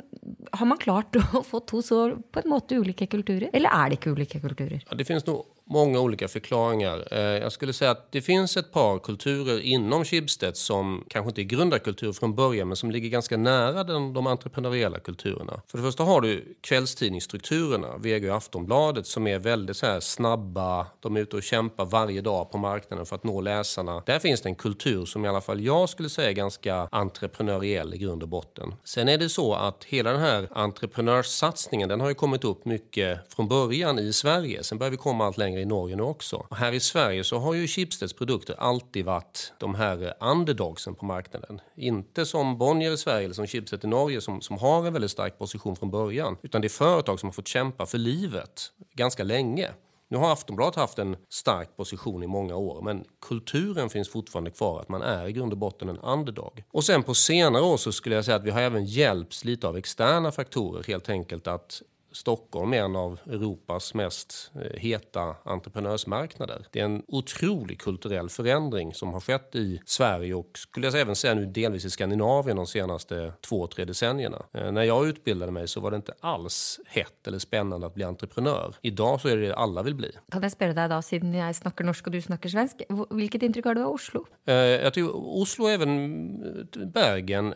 har 0.55 0.69
man 0.69 0.81
klart 0.81 1.19
å 1.19 1.43
få 1.45 1.61
to 1.69 1.83
så 1.85 2.01
på 2.19 2.43
en 2.43 2.51
måte 2.51 2.79
ulike 2.79 3.09
kulturer? 3.11 3.49
Eller 3.53 3.73
er 3.75 3.91
det 3.91 3.99
ikke 3.99 4.15
ulike 4.17 4.41
kulturer? 4.43 4.81
Ja, 4.81 4.97
det 4.97 5.07
finnes 5.09 5.27
noe 5.29 5.45
många 5.69 5.99
olika 5.99 6.27
förklaringar. 6.27 7.07
Eh, 7.11 7.19
jag 7.19 7.51
skulle 7.51 7.73
säga 7.73 7.91
att 7.91 8.11
det 8.11 8.21
finns 8.21 8.57
ett 8.57 8.71
par 8.71 8.99
kulturer 8.99 9.59
inom 9.59 10.05
Schibsted 10.05 10.57
som 10.57 11.05
kanske 11.09 11.29
inte 11.29 11.41
är 11.41 11.43
grundarkultur 11.43 12.11
från 12.11 12.35
början 12.35 12.67
men 12.67 12.77
som 12.77 12.91
ligger 12.91 13.09
ganska 13.09 13.37
nära 13.37 13.83
den, 13.83 14.13
de 14.13 14.27
entreprenöriella 14.27 14.99
kulturerna. 14.99 15.61
För 15.67 15.77
det 15.77 15.83
första 15.83 16.03
har 16.03 16.21
du 16.21 16.55
kvällstidningsstrukturerna, 16.61 17.97
VG 17.97 18.29
och 18.29 18.37
Aftonbladet, 18.37 19.07
som 19.07 19.27
är 19.27 19.39
väldigt 19.39 19.77
så 19.77 19.85
här 19.85 19.99
snabba. 19.99 20.87
De 20.99 21.17
är 21.17 21.21
ute 21.21 21.35
och 21.35 21.43
kämpar 21.43 21.85
varje 21.85 22.21
dag 22.21 22.51
på 22.51 22.57
marknaden 22.57 23.05
för 23.05 23.15
att 23.15 23.23
nå 23.23 23.41
läsarna. 23.41 24.03
Där 24.05 24.19
finns 24.19 24.41
det 24.41 24.49
en 24.49 24.55
kultur 24.55 25.05
som 25.05 25.25
i 25.25 25.27
alla 25.27 25.41
fall 25.41 25.61
jag 25.61 25.89
skulle 25.89 26.09
säga 26.09 26.29
är 26.29 26.33
ganska 26.33 26.87
entreprenöriell 26.91 27.93
i 27.93 27.97
grund 27.97 28.23
och 28.23 28.29
botten. 28.29 28.73
Sen 28.83 29.09
är 29.09 29.17
det 29.17 29.29
så 29.29 29.53
att 29.53 29.83
hela 29.83 30.11
den 30.11 30.21
här 30.21 30.47
entreprenörssatsningen 30.51 31.89
den 31.89 32.01
har 32.01 32.09
ju 32.09 32.15
kommit 32.15 32.43
upp 32.43 32.65
mycket 32.65 33.33
från 33.35 33.47
början 33.47 33.99
i 33.99 34.13
Sverige. 34.13 34.63
Sen 34.63 34.77
börjar 34.77 34.91
vi 34.91 34.97
komma 34.97 35.25
allt 35.25 35.37
längre 35.37 35.58
i 35.61 35.65
Norge 35.65 35.95
nu 35.95 36.03
också. 36.03 36.45
Och 36.49 36.57
här 36.57 36.71
i 36.71 36.79
Sverige 36.79 37.23
så 37.23 37.37
har 37.37 37.53
ju 37.53 37.67
Schibsteds 37.67 38.13
produkter 38.13 38.55
alltid 38.59 39.05
varit 39.05 39.53
de 39.59 39.75
här 39.75 40.13
underdogsen 40.19 40.95
på 40.95 41.05
marknaden. 41.05 41.61
Inte 41.75 42.25
som 42.25 42.57
Bonnier 42.57 42.91
i 42.91 42.97
Sverige 42.97 43.25
eller 43.25 43.35
som 43.35 43.47
Schibsted 43.47 43.83
i 43.83 43.87
Norge 43.87 44.21
som, 44.21 44.41
som 44.41 44.57
har 44.57 44.87
en 44.87 44.93
väldigt 44.93 45.11
stark 45.11 45.37
position 45.37 45.75
från 45.75 45.91
början. 45.91 46.37
Utan 46.41 46.61
det 46.61 46.67
är 46.67 46.69
företag 46.69 47.19
som 47.19 47.27
har 47.27 47.33
fått 47.33 47.47
kämpa 47.47 47.85
för 47.85 47.97
livet 47.97 48.71
ganska 48.95 49.23
länge. 49.23 49.69
Nu 50.11 50.17
har 50.17 50.31
Aftonbladet 50.31 50.75
haft 50.75 50.99
en 50.99 51.17
stark 51.29 51.77
position 51.77 52.23
i 52.23 52.27
många 52.27 52.55
år 52.55 52.81
men 52.81 53.05
kulturen 53.21 53.89
finns 53.89 54.09
fortfarande 54.09 54.51
kvar 54.51 54.79
att 54.81 54.89
man 54.89 55.01
är 55.01 55.27
i 55.27 55.31
grund 55.31 55.51
och 55.51 55.57
botten 55.57 55.89
en 55.89 55.97
underdog. 55.97 56.63
Och 56.71 56.83
sen 56.83 57.03
på 57.03 57.13
senare 57.13 57.63
år 57.63 57.77
så 57.77 57.91
skulle 57.91 58.15
jag 58.15 58.25
säga 58.25 58.37
att 58.37 58.43
vi 58.43 58.51
har 58.51 58.61
även 58.61 58.85
hjälpts 58.85 59.45
lite 59.45 59.67
av 59.67 59.77
externa 59.77 60.31
faktorer 60.31 60.83
helt 60.87 61.09
enkelt 61.09 61.47
att 61.47 61.81
Stockholm 62.11 62.73
är 62.73 62.77
en 62.77 62.95
av 62.95 63.19
Europas 63.25 63.93
mest 63.93 64.51
eh, 64.55 64.79
heta 64.79 65.35
entreprenörsmarknader. 65.43 66.65
Det 66.71 66.79
är 66.79 66.85
en 66.85 67.03
otrolig 67.07 67.79
kulturell 67.79 68.29
förändring 68.29 68.93
som 68.93 69.13
har 69.13 69.19
skett 69.19 69.55
i 69.55 69.81
Sverige 69.85 70.33
och 70.33 70.49
skulle 70.53 70.87
jag 70.87 70.99
även 70.99 71.15
säga 71.15 71.33
nu 71.33 71.45
delvis 71.45 71.85
i 71.85 71.89
Skandinavien 71.89 72.57
de 72.57 72.67
senaste 72.67 73.33
två, 73.49 73.67
tre 73.67 73.85
decennierna. 73.85 74.45
Eh, 74.53 74.71
när 74.71 74.83
jag 74.83 75.07
utbildade 75.07 75.51
mig 75.51 75.67
så 75.67 75.79
var 75.79 75.91
det 75.91 75.97
inte 75.97 76.13
alls 76.19 76.79
hett 76.85 77.27
eller 77.27 77.39
spännande 77.39 77.87
att 77.87 77.93
bli 77.93 78.03
entreprenör. 78.03 78.75
Idag 78.81 79.21
så 79.21 79.27
är 79.27 79.37
det 79.37 79.47
det 79.47 79.55
alla 79.55 79.83
vill 79.83 79.95
bli. 79.95 80.11
Kan 80.31 80.41
jag 80.41 80.51
fråga 80.51 80.73
dig 80.73 80.89
då, 80.89 81.01
sedan 81.01 81.33
jag 81.33 81.55
snackar 81.55 81.85
norska 81.85 82.05
och 82.05 82.11
du 82.11 82.21
snackar 82.21 82.49
svensk, 82.49 82.81
vilket 83.09 83.43
intryck 83.43 83.65
har 83.65 83.75
du 83.75 83.83
av 83.83 83.93
Oslo? 83.93 84.25
Eh, 84.45 84.55
jag 84.55 84.93
tycker 84.93 85.15
Oslo 85.15 85.63
och 85.63 85.71
även 85.71 86.91
Bergen 86.93 87.53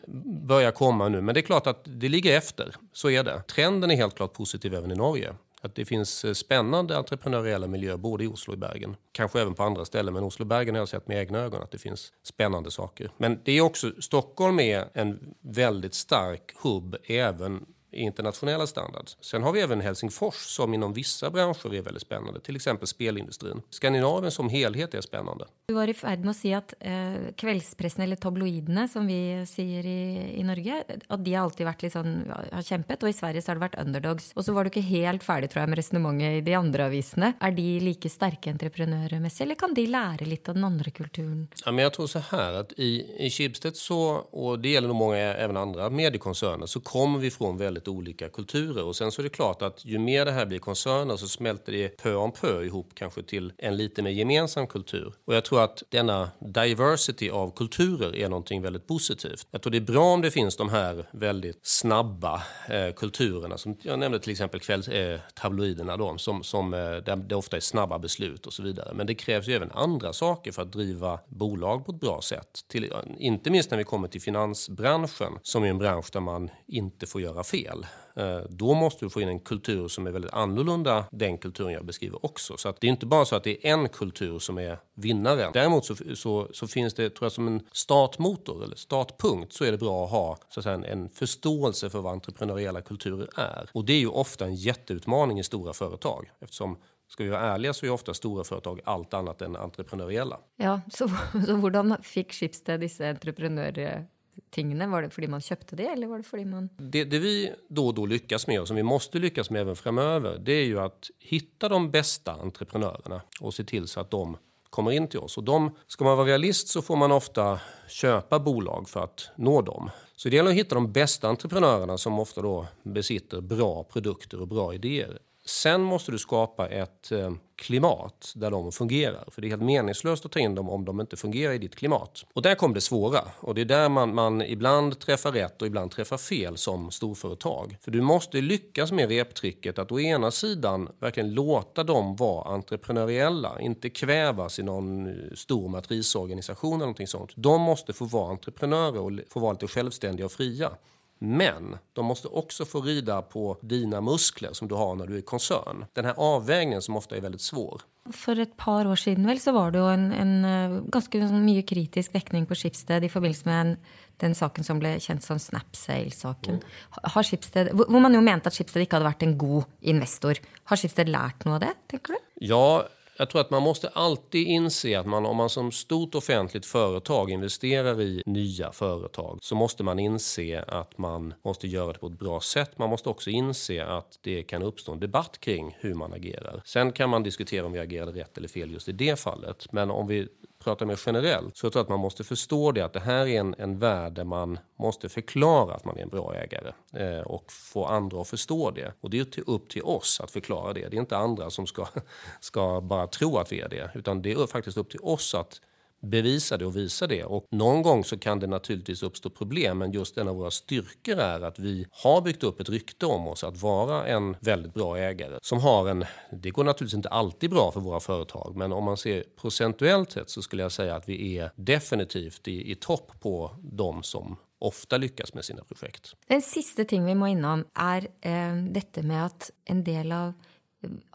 börjar 0.47 0.71
komma 0.71 1.09
nu, 1.09 1.21
men 1.21 1.35
det 1.35 1.39
är 1.39 1.41
klart 1.41 1.67
att 1.67 1.81
det 1.85 2.09
ligger 2.09 2.37
efter. 2.37 2.75
Så 2.93 3.09
är 3.09 3.23
det. 3.23 3.41
Trenden 3.41 3.91
är 3.91 3.95
helt 3.95 4.15
klart 4.15 4.33
positiv 4.33 4.42
positiv 4.43 4.73
även 4.73 4.91
i 4.91 4.95
Norge. 4.95 5.33
Att 5.61 5.75
det 5.75 5.85
finns 5.85 6.25
eh, 6.25 6.33
spännande 6.33 6.97
entreprenöriella 6.97 7.67
miljöer 7.67 7.97
både 7.97 8.23
i 8.23 8.27
Oslo 8.27 8.53
och 8.53 8.59
Bergen. 8.59 8.95
Kanske 9.11 9.41
även 9.41 9.53
på 9.53 9.63
andra 9.63 9.85
ställen, 9.85 10.13
men 10.13 10.23
Oslo 10.23 10.43
och 10.43 10.47
Bergen 10.47 10.75
har 10.75 10.81
jag 10.81 10.89
sett 10.89 11.07
med 11.07 11.17
egna 11.17 11.39
ögon 11.39 11.61
att 11.61 11.71
det 11.71 11.77
finns 11.77 12.11
spännande 12.23 12.71
saker. 12.71 13.11
Men 13.17 13.39
det 13.45 13.51
är 13.51 13.61
också, 13.61 13.91
Stockholm 14.01 14.59
är 14.59 14.89
en 14.93 15.33
väldigt 15.41 15.93
stark 15.93 16.51
hubb 16.63 16.95
även 17.03 17.65
internationella 17.93 18.67
standard. 18.67 19.09
Sen 19.21 19.43
har 19.43 19.51
vi 19.51 19.61
även 19.61 19.81
Helsingfors 19.81 20.35
som 20.35 20.73
inom 20.73 20.93
vissa 20.93 21.29
branscher 21.29 21.73
är 21.73 21.81
väldigt 21.81 22.01
spännande, 22.01 22.39
till 22.39 22.55
exempel 22.55 22.87
spelindustrin. 22.87 23.61
Skandinavien 23.69 24.31
som 24.31 24.49
helhet 24.49 24.93
är 24.93 25.01
spännande. 25.01 25.45
Du 25.65 25.73
var 25.73 25.87
i 25.87 25.93
färd 25.93 26.19
med 26.19 26.29
att 26.29 26.37
säga 26.37 26.57
att 26.57 26.73
eh, 26.79 27.13
kvällspressen, 27.35 28.03
eller 28.03 28.15
tabloiderna 28.15 28.87
som 28.87 29.07
vi 29.07 29.45
säger 29.45 29.85
i, 29.85 30.33
i 30.39 30.43
Norge, 30.43 30.83
att 31.07 31.25
de 31.25 31.33
har 31.33 31.43
alltid 31.43 31.65
varit 31.65 31.81
liksom, 31.81 32.23
har 32.51 32.61
kämpat 32.61 33.03
och 33.03 33.09
i 33.09 33.13
Sverige 33.13 33.41
så 33.41 33.49
har 33.51 33.55
det 33.55 33.59
varit 33.59 33.79
underdogs. 33.79 34.31
Och 34.33 34.45
så 34.45 34.53
var 34.53 34.63
du 34.63 34.67
inte 34.67 34.81
helt 34.81 35.23
färdig 35.23 35.49
tror 35.49 35.61
jag 35.61 35.69
med 35.69 35.75
resonemanget 35.77 36.31
i 36.31 36.41
de 36.41 36.55
andra 36.55 36.85
aviserna. 36.85 37.33
Är 37.39 37.51
de 37.51 37.79
lika 37.79 38.09
starka 38.09 38.49
entreprenörmässigt 38.49 39.41
eller 39.41 39.55
kan 39.55 39.73
de 39.73 39.85
lära 39.85 40.25
lite 40.25 40.51
av 40.51 40.55
den 40.55 40.63
andra 40.63 40.91
kulturen? 40.91 41.47
Ja, 41.65 41.71
men 41.71 41.83
jag 41.83 41.93
tror 41.93 42.07
så 42.07 42.19
här 42.19 42.53
att 42.53 42.71
i, 42.71 43.25
i 43.25 43.29
Schibsted 43.29 43.75
så, 43.75 44.09
och 44.15 44.59
det 44.59 44.69
gäller 44.69 44.87
nog 44.87 44.97
många 44.97 45.17
även 45.17 45.57
andra 45.57 45.89
mediekoncerner, 45.89 46.65
så 46.65 46.79
kommer 46.79 47.19
vi 47.19 47.31
från 47.31 47.57
väldigt 47.57 47.82
väldigt 47.83 47.87
olika 47.87 48.29
kulturer. 48.29 48.83
Och 48.83 48.95
sen 48.95 49.11
så 49.11 49.21
är 49.21 49.23
det 49.23 49.29
klart 49.29 49.61
att 49.61 49.85
ju 49.85 49.99
mer 49.99 50.25
det 50.25 50.31
här 50.31 50.45
blir 50.45 50.59
koncerner 50.59 51.17
så 51.17 51.27
smälter 51.27 51.71
det 51.71 51.97
pö 51.97 52.15
om 52.15 52.31
pö 52.31 52.63
ihop 52.63 52.91
kanske 52.95 53.23
till 53.23 53.53
en 53.57 53.77
lite 53.77 54.01
mer 54.01 54.11
gemensam 54.11 54.67
kultur. 54.67 55.13
Och 55.25 55.35
jag 55.35 55.45
tror 55.45 55.63
att 55.63 55.83
denna 55.89 56.31
diversity 56.39 57.29
av 57.29 57.51
kulturer 57.55 58.15
är 58.15 58.29
någonting 58.29 58.61
väldigt 58.61 58.87
positivt. 58.87 59.47
Jag 59.51 59.61
tror 59.61 59.71
det 59.71 59.77
är 59.77 59.93
bra 59.93 60.13
om 60.13 60.21
det 60.21 60.31
finns 60.31 60.57
de 60.57 60.69
här 60.69 61.05
väldigt 61.11 61.59
snabba 61.61 62.41
eh, 62.69 62.93
kulturerna 62.95 63.57
som 63.57 63.75
jag 63.81 63.99
nämnde 63.99 64.19
till 64.19 64.31
exempel 64.31 64.59
kvälls, 64.59 64.87
eh, 64.87 65.19
tabloiderna 65.35 65.97
då, 65.97 66.17
som, 66.17 66.43
som, 66.43 66.73
eh, 66.73 66.79
där 66.79 67.15
det 67.15 67.35
ofta 67.35 67.57
är 67.57 67.61
snabba 67.61 67.99
beslut 67.99 68.47
och 68.47 68.53
så 68.53 68.63
vidare. 68.63 68.93
Men 68.93 69.07
det 69.07 69.15
krävs 69.15 69.47
ju 69.47 69.53
även 69.53 69.71
andra 69.71 70.13
saker 70.13 70.51
för 70.51 70.61
att 70.61 70.71
driva 70.71 71.19
bolag 71.27 71.85
på 71.85 71.91
ett 71.91 71.99
bra 71.99 72.21
sätt. 72.21 72.65
Till, 72.67 72.93
inte 73.19 73.49
minst 73.49 73.71
när 73.71 73.77
vi 73.77 73.83
kommer 73.83 74.07
till 74.07 74.21
finansbranschen 74.21 75.33
som 75.43 75.63
är 75.63 75.67
en 75.67 75.77
bransch 75.77 76.09
där 76.13 76.19
man 76.19 76.49
inte 76.67 77.07
får 77.07 77.21
göra 77.21 77.43
fel 77.43 77.72
fel, 77.73 77.85
eh, 78.15 78.41
då 78.49 78.73
måste 78.73 79.05
du 79.05 79.09
få 79.09 79.21
in 79.21 79.27
en 79.27 79.39
kultur 79.39 79.87
som 79.87 80.07
är 80.07 80.11
väldigt 80.11 80.33
annorlunda 80.33 81.05
den 81.11 81.37
kulturen 81.37 81.73
jag 81.73 81.85
beskriver 81.85 82.25
också. 82.25 82.57
Så 82.57 82.69
att 82.69 82.81
det 82.81 82.87
är 82.87 82.91
inte 82.91 83.05
bara 83.05 83.25
så 83.25 83.35
att 83.35 83.43
det 83.43 83.67
är 83.67 83.73
en 83.73 83.89
kultur 83.89 84.39
som 84.39 84.57
är 84.57 84.77
vinnaren. 84.95 85.51
Däremot 85.53 85.85
så, 85.85 85.95
så, 86.15 86.47
så 86.51 86.67
finns 86.67 86.93
det, 86.93 87.09
tror 87.09 87.25
jag, 87.25 87.31
som 87.31 87.47
en 87.47 87.61
startmotor 87.71 88.63
eller 88.63 88.75
startpunkt 88.75 89.53
så 89.53 89.65
är 89.65 89.71
det 89.71 89.77
bra 89.77 90.05
att 90.05 90.11
ha 90.11 90.37
så 90.49 90.59
att 90.59 90.63
säga, 90.63 90.75
en, 90.75 90.85
en 90.85 91.09
förståelse 91.09 91.89
för 91.89 92.01
vad 92.01 92.13
entreprenöriella 92.13 92.81
kulturer 92.81 93.29
är. 93.35 93.69
Och 93.73 93.85
det 93.85 93.93
är 93.93 93.99
ju 93.99 94.07
ofta 94.07 94.45
en 94.45 94.55
jätteutmaning 94.55 95.39
i 95.39 95.43
stora 95.43 95.73
företag 95.73 96.31
eftersom 96.39 96.77
Ska 97.07 97.23
vi 97.23 97.29
vara 97.29 97.41
ärliga 97.41 97.73
så 97.73 97.85
är 97.85 97.89
ofta 97.89 98.13
stora 98.13 98.43
företag 98.43 98.81
allt 98.83 99.13
annat 99.13 99.41
än 99.41 99.55
entreprenöriella. 99.55 100.39
Ja, 100.55 100.81
så, 100.91 101.07
så 101.45 101.55
hur 101.55 102.03
fick 102.03 102.33
Schibsted 102.33 102.79
dessa 102.79 103.09
entreprenörer 103.09 104.07
tingene? 104.49 104.87
Var 104.87 105.01
det 105.01 105.09
fordi 105.09 105.27
man 105.27 105.41
köpte 105.41 105.75
det, 105.75 105.87
eller 105.87 106.07
var 106.07 106.17
det 106.17 106.23
fordi 106.23 106.45
man... 106.45 106.69
Det, 106.77 107.03
det, 107.03 107.19
vi 107.19 107.51
då 107.67 107.87
och 107.87 107.93
då 107.93 108.05
lyckas 108.05 108.47
med, 108.47 108.61
och 108.61 108.67
som 108.67 108.75
vi 108.75 108.83
måste 108.83 109.19
lyckas 109.19 109.49
med 109.49 109.61
även 109.61 109.75
framöver, 109.75 110.37
det 110.37 110.53
är 110.53 110.65
ju 110.65 110.79
att 110.79 111.09
hitta 111.19 111.69
de 111.69 111.91
bästa 111.91 112.31
entreprenörerna 112.31 113.21
och 113.41 113.53
se 113.53 113.63
till 113.63 113.87
så 113.87 113.99
att 113.99 114.11
de 114.11 114.37
kommer 114.69 114.91
in 114.91 115.07
till 115.07 115.19
oss. 115.19 115.37
Och 115.37 115.43
de, 115.43 115.75
ska 115.87 116.03
man 116.03 116.17
vara 116.17 116.27
realist 116.27 116.67
så 116.67 116.81
får 116.81 116.95
man 116.95 117.11
ofta 117.11 117.59
köpa 117.87 118.39
bolag 118.39 118.89
för 118.89 119.03
att 119.03 119.29
nå 119.35 119.61
dem. 119.61 119.89
Så 120.15 120.29
det 120.29 120.35
gäller 120.35 120.51
att 120.51 120.57
hitta 120.57 120.75
de 120.75 120.91
bästa 120.91 121.27
entreprenörerna 121.27 121.97
som 121.97 122.19
ofta 122.19 122.41
då 122.41 122.67
besitter 122.83 123.41
bra 123.41 123.83
produkter 123.83 124.41
och 124.41 124.47
bra 124.47 124.73
idéer. 124.73 125.19
Sen 125.45 125.81
måste 125.81 126.11
du 126.11 126.19
skapa 126.19 126.67
ett 126.69 127.11
eh, 127.11 127.31
klimat 127.55 128.33
där 128.35 128.51
de 128.51 128.71
fungerar. 128.71 129.27
För 129.31 129.41
det 129.41 129.47
är 129.47 129.49
helt 129.49 129.61
meningslöst 129.61 130.25
att 130.25 130.31
ta 130.31 130.39
in 130.39 130.55
dem 130.55 130.69
om 130.69 130.85
de 130.85 131.01
inte 131.01 131.17
fungerar 131.17 131.53
i 131.53 131.57
ditt 131.57 131.75
klimat. 131.75 132.25
Och 132.33 132.41
där 132.41 132.55
kommer 132.55 132.75
det 132.75 132.81
svåra. 132.81 133.21
Och 133.39 133.55
det 133.55 133.61
är 133.61 133.65
där 133.65 133.89
man, 133.89 134.15
man 134.15 134.41
ibland 134.41 134.99
träffar 134.99 135.31
rätt 135.31 135.61
och 135.61 135.67
ibland 135.67 135.91
träffar 135.91 136.17
fel 136.17 136.57
som 136.57 136.91
storföretag. 136.91 137.77
För 137.81 137.91
du 137.91 138.01
måste 138.01 138.41
lyckas 138.41 138.91
med 138.91 139.09
reptricket 139.09 139.79
att 139.79 139.91
å 139.91 139.99
ena 139.99 140.31
sidan 140.31 140.89
verkligen 140.99 141.33
låta 141.33 141.83
dem 141.83 142.15
vara 142.15 142.53
entreprenöriella, 142.53 143.61
inte 143.61 143.89
kvävas 143.89 144.59
i 144.59 144.63
någon 144.63 145.07
eh, 145.07 145.33
stor 145.35 145.69
matrisorganisation 145.69 146.73
eller 146.73 146.79
någonting 146.79 147.07
sånt. 147.07 147.31
De 147.35 147.61
måste 147.61 147.93
få 147.93 148.05
vara 148.05 148.31
entreprenörer 148.31 148.99
och 148.99 149.11
få 149.29 149.39
vara 149.39 149.51
lite 149.51 149.67
självständiga 149.67 150.25
och 150.25 150.31
fria. 150.31 150.71
Men 151.19 151.77
de 151.93 152.05
måste 152.05 152.27
också 152.27 152.65
få 152.65 152.81
rida 152.81 153.21
på 153.21 153.57
dina 153.61 154.01
muskler 154.01 154.53
som 154.53 154.67
du 154.67 154.75
har 154.75 154.95
när 154.95 155.07
du 155.07 155.17
är 155.17 155.21
koncern. 155.21 155.85
Den 155.93 156.05
här 156.05 156.13
avvägningen 156.17 156.81
som 156.81 156.95
ofta 156.95 157.15
är 157.17 157.21
väldigt 157.21 157.41
svår. 157.41 157.81
För 158.13 158.39
ett 158.39 158.57
par 158.57 158.87
år 158.87 158.95
sedan 158.95 159.27
väl 159.27 159.39
så 159.39 159.51
var 159.51 159.71
det 159.71 159.79
en, 159.79 160.11
en 160.11 160.45
eh, 160.45 160.81
ganska 160.81 161.17
mycket 161.17 161.69
kritisk 161.69 162.15
väckning 162.15 162.45
på 162.45 162.55
Schibsted 162.55 163.03
i 163.03 163.09
förbindelse 163.09 163.49
med 163.49 163.61
en, 163.61 163.77
den 164.17 164.35
saken 164.35 164.63
som 164.63 164.79
blev 164.79 164.99
känd 164.99 165.23
som 165.23 165.39
Snapsale-saken. 165.39 166.53
Mm. 166.53 166.65
Har 166.89 167.23
Schibsted, 167.23 167.69
hvor 167.73 167.99
man 167.99 168.13
ju 168.13 168.21
mente 168.21 168.47
att 168.47 168.53
Schibsted 168.53 168.81
inte 168.81 168.95
hade 168.95 169.05
varit 169.05 169.23
en 169.23 169.37
god 169.37 169.63
investor. 169.79 170.37
Har 170.63 170.77
Schibsted 170.77 171.09
lärt 171.09 171.45
något 171.45 171.53
av 171.53 171.59
det, 171.59 171.73
tänker 171.87 172.13
du? 172.13 172.19
Ja, 172.45 172.87
jag 173.17 173.29
tror 173.29 173.41
att 173.41 173.49
man 173.49 173.63
måste 173.63 173.89
alltid 173.89 174.47
inse 174.47 174.99
att 174.99 175.05
man, 175.05 175.25
om 175.25 175.37
man 175.37 175.49
som 175.49 175.71
stort 175.71 176.15
offentligt 176.15 176.65
företag 176.65 177.29
investerar 177.29 178.01
i 178.01 178.23
nya 178.25 178.71
företag 178.71 179.39
så 179.41 179.55
måste 179.55 179.83
man 179.83 179.99
inse 179.99 180.63
att 180.67 180.97
man 180.97 181.33
måste 181.45 181.67
göra 181.67 181.93
det 181.93 181.99
på 181.99 182.07
ett 182.07 182.19
bra 182.19 182.41
sätt. 182.41 182.77
Man 182.77 182.89
måste 182.89 183.09
också 183.09 183.29
inse 183.29 183.85
att 183.85 184.19
det 184.21 184.43
kan 184.43 184.63
uppstå 184.63 184.91
en 184.91 184.99
debatt 184.99 185.39
kring 185.39 185.77
hur 185.79 185.93
man 185.93 186.13
agerar. 186.13 186.61
Sen 186.65 186.91
kan 186.91 187.09
man 187.09 187.23
diskutera 187.23 187.65
om 187.65 187.71
vi 187.71 187.79
agerade 187.79 188.19
rätt 188.19 188.37
eller 188.37 188.47
fel 188.47 188.71
just 188.71 188.89
i 188.89 188.91
det 188.91 189.19
fallet. 189.19 189.71
Men 189.71 189.91
om 189.91 190.07
vi 190.07 190.27
pratar 190.63 190.85
mer 190.85 190.99
generellt 191.05 191.57
så 191.57 191.65
jag 191.65 191.73
tror 191.73 191.81
att 191.81 191.89
man 191.89 191.99
måste 191.99 192.23
förstå 192.23 192.71
det 192.71 192.81
att 192.81 192.93
det 192.93 192.99
här 192.99 193.27
är 193.27 193.39
en, 193.39 193.55
en 193.57 193.79
värld 193.79 194.13
där 194.13 194.23
man 194.23 194.59
måste 194.79 195.09
förklara 195.09 195.75
att 195.75 195.85
man 195.85 195.97
är 195.97 196.01
en 196.01 196.09
bra 196.09 196.35
ägare 196.35 196.71
eh, 196.93 197.21
och 197.21 197.51
få 197.51 197.85
andra 197.85 198.21
att 198.21 198.27
förstå 198.27 198.71
det. 198.71 198.93
Och 199.01 199.09
det 199.09 199.19
är 199.19 199.23
till, 199.23 199.43
upp 199.47 199.69
till 199.69 199.83
oss 199.83 200.21
att 200.23 200.31
förklara 200.31 200.73
det. 200.73 200.89
Det 200.89 200.97
är 200.97 200.99
inte 200.99 201.17
andra 201.17 201.49
som 201.49 201.67
ska, 201.67 201.87
ska 202.39 202.81
bara 202.81 203.07
tro 203.07 203.37
att 203.37 203.51
vi 203.51 203.59
är 203.59 203.69
det 203.69 203.91
utan 203.93 204.21
det 204.21 204.31
är 204.31 204.47
faktiskt 204.47 204.77
upp 204.77 204.89
till 204.89 204.99
oss 205.03 205.35
att 205.35 205.61
bevisa 206.03 206.57
det 206.57 206.65
och 206.65 206.75
visa 206.75 207.07
det. 207.07 207.23
Och 207.23 207.45
någon 207.51 207.81
gång 207.81 208.03
så 208.03 208.17
kan 208.17 208.39
det 208.39 208.47
naturligtvis 208.47 209.03
uppstå 209.03 209.29
problem, 209.29 209.77
men 209.77 209.91
just 209.91 210.17
en 210.17 210.27
av 210.27 210.35
våra 210.35 210.51
styrkor 210.51 211.19
är 211.19 211.41
att 211.41 211.59
vi 211.59 211.87
har 211.91 212.21
byggt 212.21 212.43
upp 212.43 212.59
ett 212.59 212.69
rykte 212.69 213.05
om 213.05 213.27
oss 213.27 213.43
att 213.43 213.61
vara 213.61 214.07
en 214.07 214.35
väldigt 214.39 214.73
bra 214.73 214.97
ägare 214.97 215.39
som 215.41 215.59
har 215.59 215.89
en, 215.89 216.05
det 216.31 216.51
går 216.51 216.63
naturligtvis 216.63 216.97
inte 216.97 217.09
alltid 217.09 217.49
bra 217.49 217.71
för 217.71 217.79
våra 217.79 217.99
företag, 217.99 218.55
men 218.55 218.73
om 218.73 218.83
man 218.83 218.97
ser 218.97 219.23
procentuellt 219.41 220.11
sett 220.11 220.29
så 220.29 220.41
skulle 220.41 220.63
jag 220.63 220.71
säga 220.71 220.95
att 220.95 221.09
vi 221.09 221.37
är 221.37 221.51
definitivt 221.55 222.47
i, 222.47 222.71
i 222.71 222.75
topp 222.75 223.11
på 223.19 223.55
de 223.61 224.03
som 224.03 224.37
ofta 224.59 224.97
lyckas 224.97 225.33
med 225.33 225.45
sina 225.45 225.63
projekt. 225.63 226.15
Den 226.27 226.41
sista 226.41 226.85
ting 226.85 227.05
vi 227.05 227.15
må 227.15 227.27
innom 227.27 227.65
är 227.73 228.07
eh, 228.21 228.55
detta 228.55 229.01
med 229.01 229.25
att 229.25 229.51
en 229.65 229.83
del 229.83 230.11
av 230.11 230.33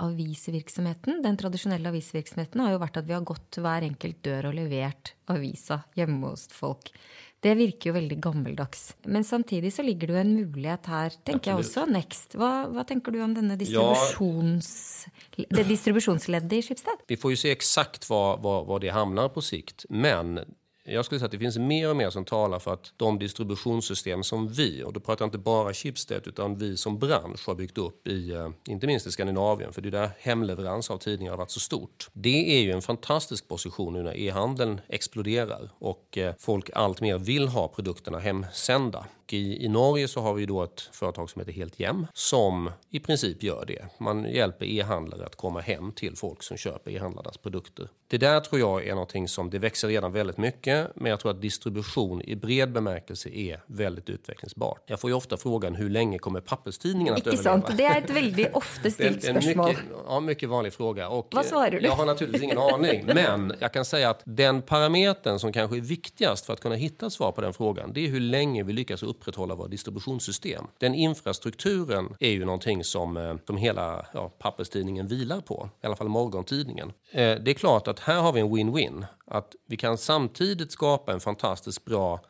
avisvirksomheten, 0.04 1.22
den 1.24 1.38
tradisjonelle 1.40 1.92
avisvirksomheten, 1.92 2.62
har 2.64 2.74
jo 2.74 2.82
vært 2.82 3.00
at 3.00 3.08
vi 3.08 3.16
har 3.16 3.24
gått 3.26 3.46
til 3.54 3.66
hver 3.66 3.86
enkelt 3.86 4.20
dør 4.26 4.50
og 4.50 4.58
levert 4.58 5.14
avisa 5.32 5.82
hjemme 5.98 6.32
hos 6.32 6.48
folk. 6.54 6.92
Det 7.38 7.52
virker 7.54 7.92
jo 7.92 7.94
veldig 7.94 8.16
gammeldags. 8.18 8.80
Men 9.06 9.24
samtidig 9.24 9.70
så 9.76 9.84
ligger 9.86 10.10
det 10.10 10.14
jo 10.16 10.20
en 10.24 10.32
mulighet 10.34 10.88
her, 10.90 11.14
tenker 11.22 11.52
Absolut. 11.54 11.76
jeg 11.76 11.84
også. 11.84 11.84
Next. 11.94 12.34
Hva, 12.34 12.52
hva, 12.72 12.84
tenker 12.88 13.14
du 13.14 13.20
om 13.22 13.36
denne 13.36 13.54
distributions, 13.60 14.70
ja. 15.36 15.46
det 15.54 15.68
distributionsleddet 15.68 16.56
i 16.58 16.64
Schibsted? 16.66 17.04
Vi 17.06 17.20
får 17.20 17.36
ju 17.36 17.42
se 17.44 17.52
exakt 17.54 18.08
var, 18.10 18.40
var, 18.42 18.64
var 18.66 18.82
det 18.82 18.90
hamnar 18.96 19.30
på 19.34 19.44
sikt. 19.44 19.86
Men 19.88 20.40
jag 20.88 21.04
skulle 21.04 21.18
säga 21.18 21.26
att 21.26 21.32
det 21.32 21.38
finns 21.38 21.58
mer 21.58 21.90
och 21.90 21.96
mer 21.96 22.10
som 22.10 22.24
talar 22.24 22.58
för 22.58 22.72
att 22.72 22.92
de 22.96 23.18
distributionssystem 23.18 24.22
som 24.22 24.48
vi, 24.48 24.82
och 24.82 24.92
då 24.92 25.00
pratar 25.00 25.24
jag 25.24 25.26
inte 25.26 25.38
bara 25.38 25.74
Schibsted 25.74 26.22
utan 26.26 26.58
vi 26.58 26.76
som 26.76 26.98
bransch 26.98 27.46
har 27.46 27.54
byggt 27.54 27.78
upp 27.78 28.08
i, 28.08 28.32
eh, 28.32 28.50
inte 28.68 28.86
minst 28.86 29.06
i 29.06 29.10
Skandinavien, 29.10 29.72
för 29.72 29.82
det 29.82 29.88
är 29.88 29.90
där 29.90 30.10
hemleverans 30.18 30.90
av 30.90 30.98
tidningar 30.98 31.32
har 31.32 31.38
varit 31.38 31.50
så 31.50 31.60
stort. 31.60 32.08
Det 32.12 32.58
är 32.58 32.62
ju 32.62 32.72
en 32.72 32.82
fantastisk 32.82 33.48
position 33.48 33.92
nu 33.92 34.02
när 34.02 34.16
e-handeln 34.16 34.80
exploderar 34.88 35.70
och 35.78 36.18
eh, 36.18 36.34
folk 36.38 36.70
allt 36.74 37.00
mer 37.00 37.18
vill 37.18 37.48
ha 37.48 37.68
produkterna 37.68 38.18
hemsända. 38.18 39.06
I, 39.32 39.64
I 39.64 39.68
Norge 39.68 40.08
så 40.08 40.20
har 40.20 40.34
vi 40.34 40.46
då 40.46 40.62
ett 40.62 40.80
företag 40.80 41.30
som 41.30 41.40
heter 41.40 41.52
Helt 41.52 41.80
Hjem 41.80 42.06
som 42.14 42.70
i 42.90 43.00
princip 43.00 43.42
gör 43.42 43.64
det. 43.66 43.86
Man 43.98 44.24
hjälper 44.24 44.66
e-handlare 44.66 45.26
att 45.26 45.36
komma 45.36 45.60
hem 45.60 45.92
till 45.92 46.16
folk 46.16 46.42
som 46.42 46.56
köper 46.56 46.90
e-handlarnas 46.90 47.36
produkter. 47.36 47.88
Det 48.08 48.18
där 48.18 48.40
tror 48.40 48.60
jag 48.60 48.86
är 48.86 48.90
någonting 48.90 49.28
som 49.28 49.50
det 49.50 49.58
växer 49.58 49.88
redan 49.88 50.12
väldigt 50.12 50.38
mycket, 50.38 50.77
men 50.94 51.10
jag 51.10 51.20
tror 51.20 51.30
att 51.30 51.40
distribution 51.40 52.22
i 52.22 52.36
bred 52.36 52.72
bemärkelse 52.72 53.28
är 53.28 53.62
väldigt 53.66 54.10
utvecklingsbart. 54.10 54.82
Jag 54.86 55.00
får 55.00 55.10
ju 55.10 55.16
ofta 55.16 55.36
frågan 55.36 55.74
hur 55.74 55.90
länge 55.90 56.18
kommer 56.18 56.40
papperstidningen 56.40 57.14
att 57.14 57.20
överleva? 57.20 57.42
Sant. 57.42 57.76
Det 57.76 57.84
är 57.84 57.98
ett 57.98 58.10
väldigt 58.10 58.48
ofta 58.52 58.90
ställt 58.90 59.22
spörsmål. 59.22 59.68
Mycket, 59.68 59.84
ja, 60.06 60.20
mycket 60.20 60.48
vanlig 60.48 60.72
fråga. 60.72 61.08
Och 61.08 61.28
Vad 61.30 61.46
svarar 61.46 61.70
du? 61.70 61.80
Jag 61.80 61.92
har 61.92 62.06
naturligtvis 62.06 62.42
ingen 62.42 62.58
aning, 62.58 63.04
men 63.14 63.52
jag 63.58 63.72
kan 63.72 63.84
säga 63.84 64.10
att 64.10 64.22
den 64.24 64.62
parametern 64.62 65.38
som 65.38 65.52
kanske 65.52 65.76
är 65.76 65.80
viktigast 65.80 66.46
för 66.46 66.52
att 66.52 66.60
kunna 66.60 66.74
hitta 66.74 67.06
ett 67.06 67.12
svar 67.12 67.32
på 67.32 67.40
den 67.40 67.52
frågan, 67.52 67.92
det 67.92 68.06
är 68.06 68.08
hur 68.08 68.20
länge 68.20 68.62
vi 68.62 68.72
lyckas 68.72 69.02
upprätthålla 69.02 69.54
våra 69.54 69.68
distributionssystem. 69.68 70.66
Den 70.78 70.94
infrastrukturen 70.94 72.14
är 72.20 72.30
ju 72.30 72.44
någonting 72.44 72.84
som, 72.84 73.16
eh, 73.16 73.34
som 73.46 73.56
hela 73.56 74.06
ja, 74.14 74.28
papperstidningen 74.38 75.06
vilar 75.06 75.40
på, 75.40 75.68
i 75.82 75.86
alla 75.86 75.96
fall 75.96 76.08
morgontidningen. 76.08 76.92
Eh, 77.10 77.34
det 77.34 77.50
är 77.50 77.54
klart 77.54 77.88
att 77.88 78.00
här 78.00 78.20
har 78.20 78.32
vi 78.32 78.40
en 78.40 78.48
win-win. 78.48 79.04
Att 79.30 79.54
vi 79.66 79.76
kan 79.76 79.98
samtidigt 79.98 80.72
skapa 80.72 81.12
en 81.12 81.20
fantastiskt 81.20 81.84
bra 81.84 82.20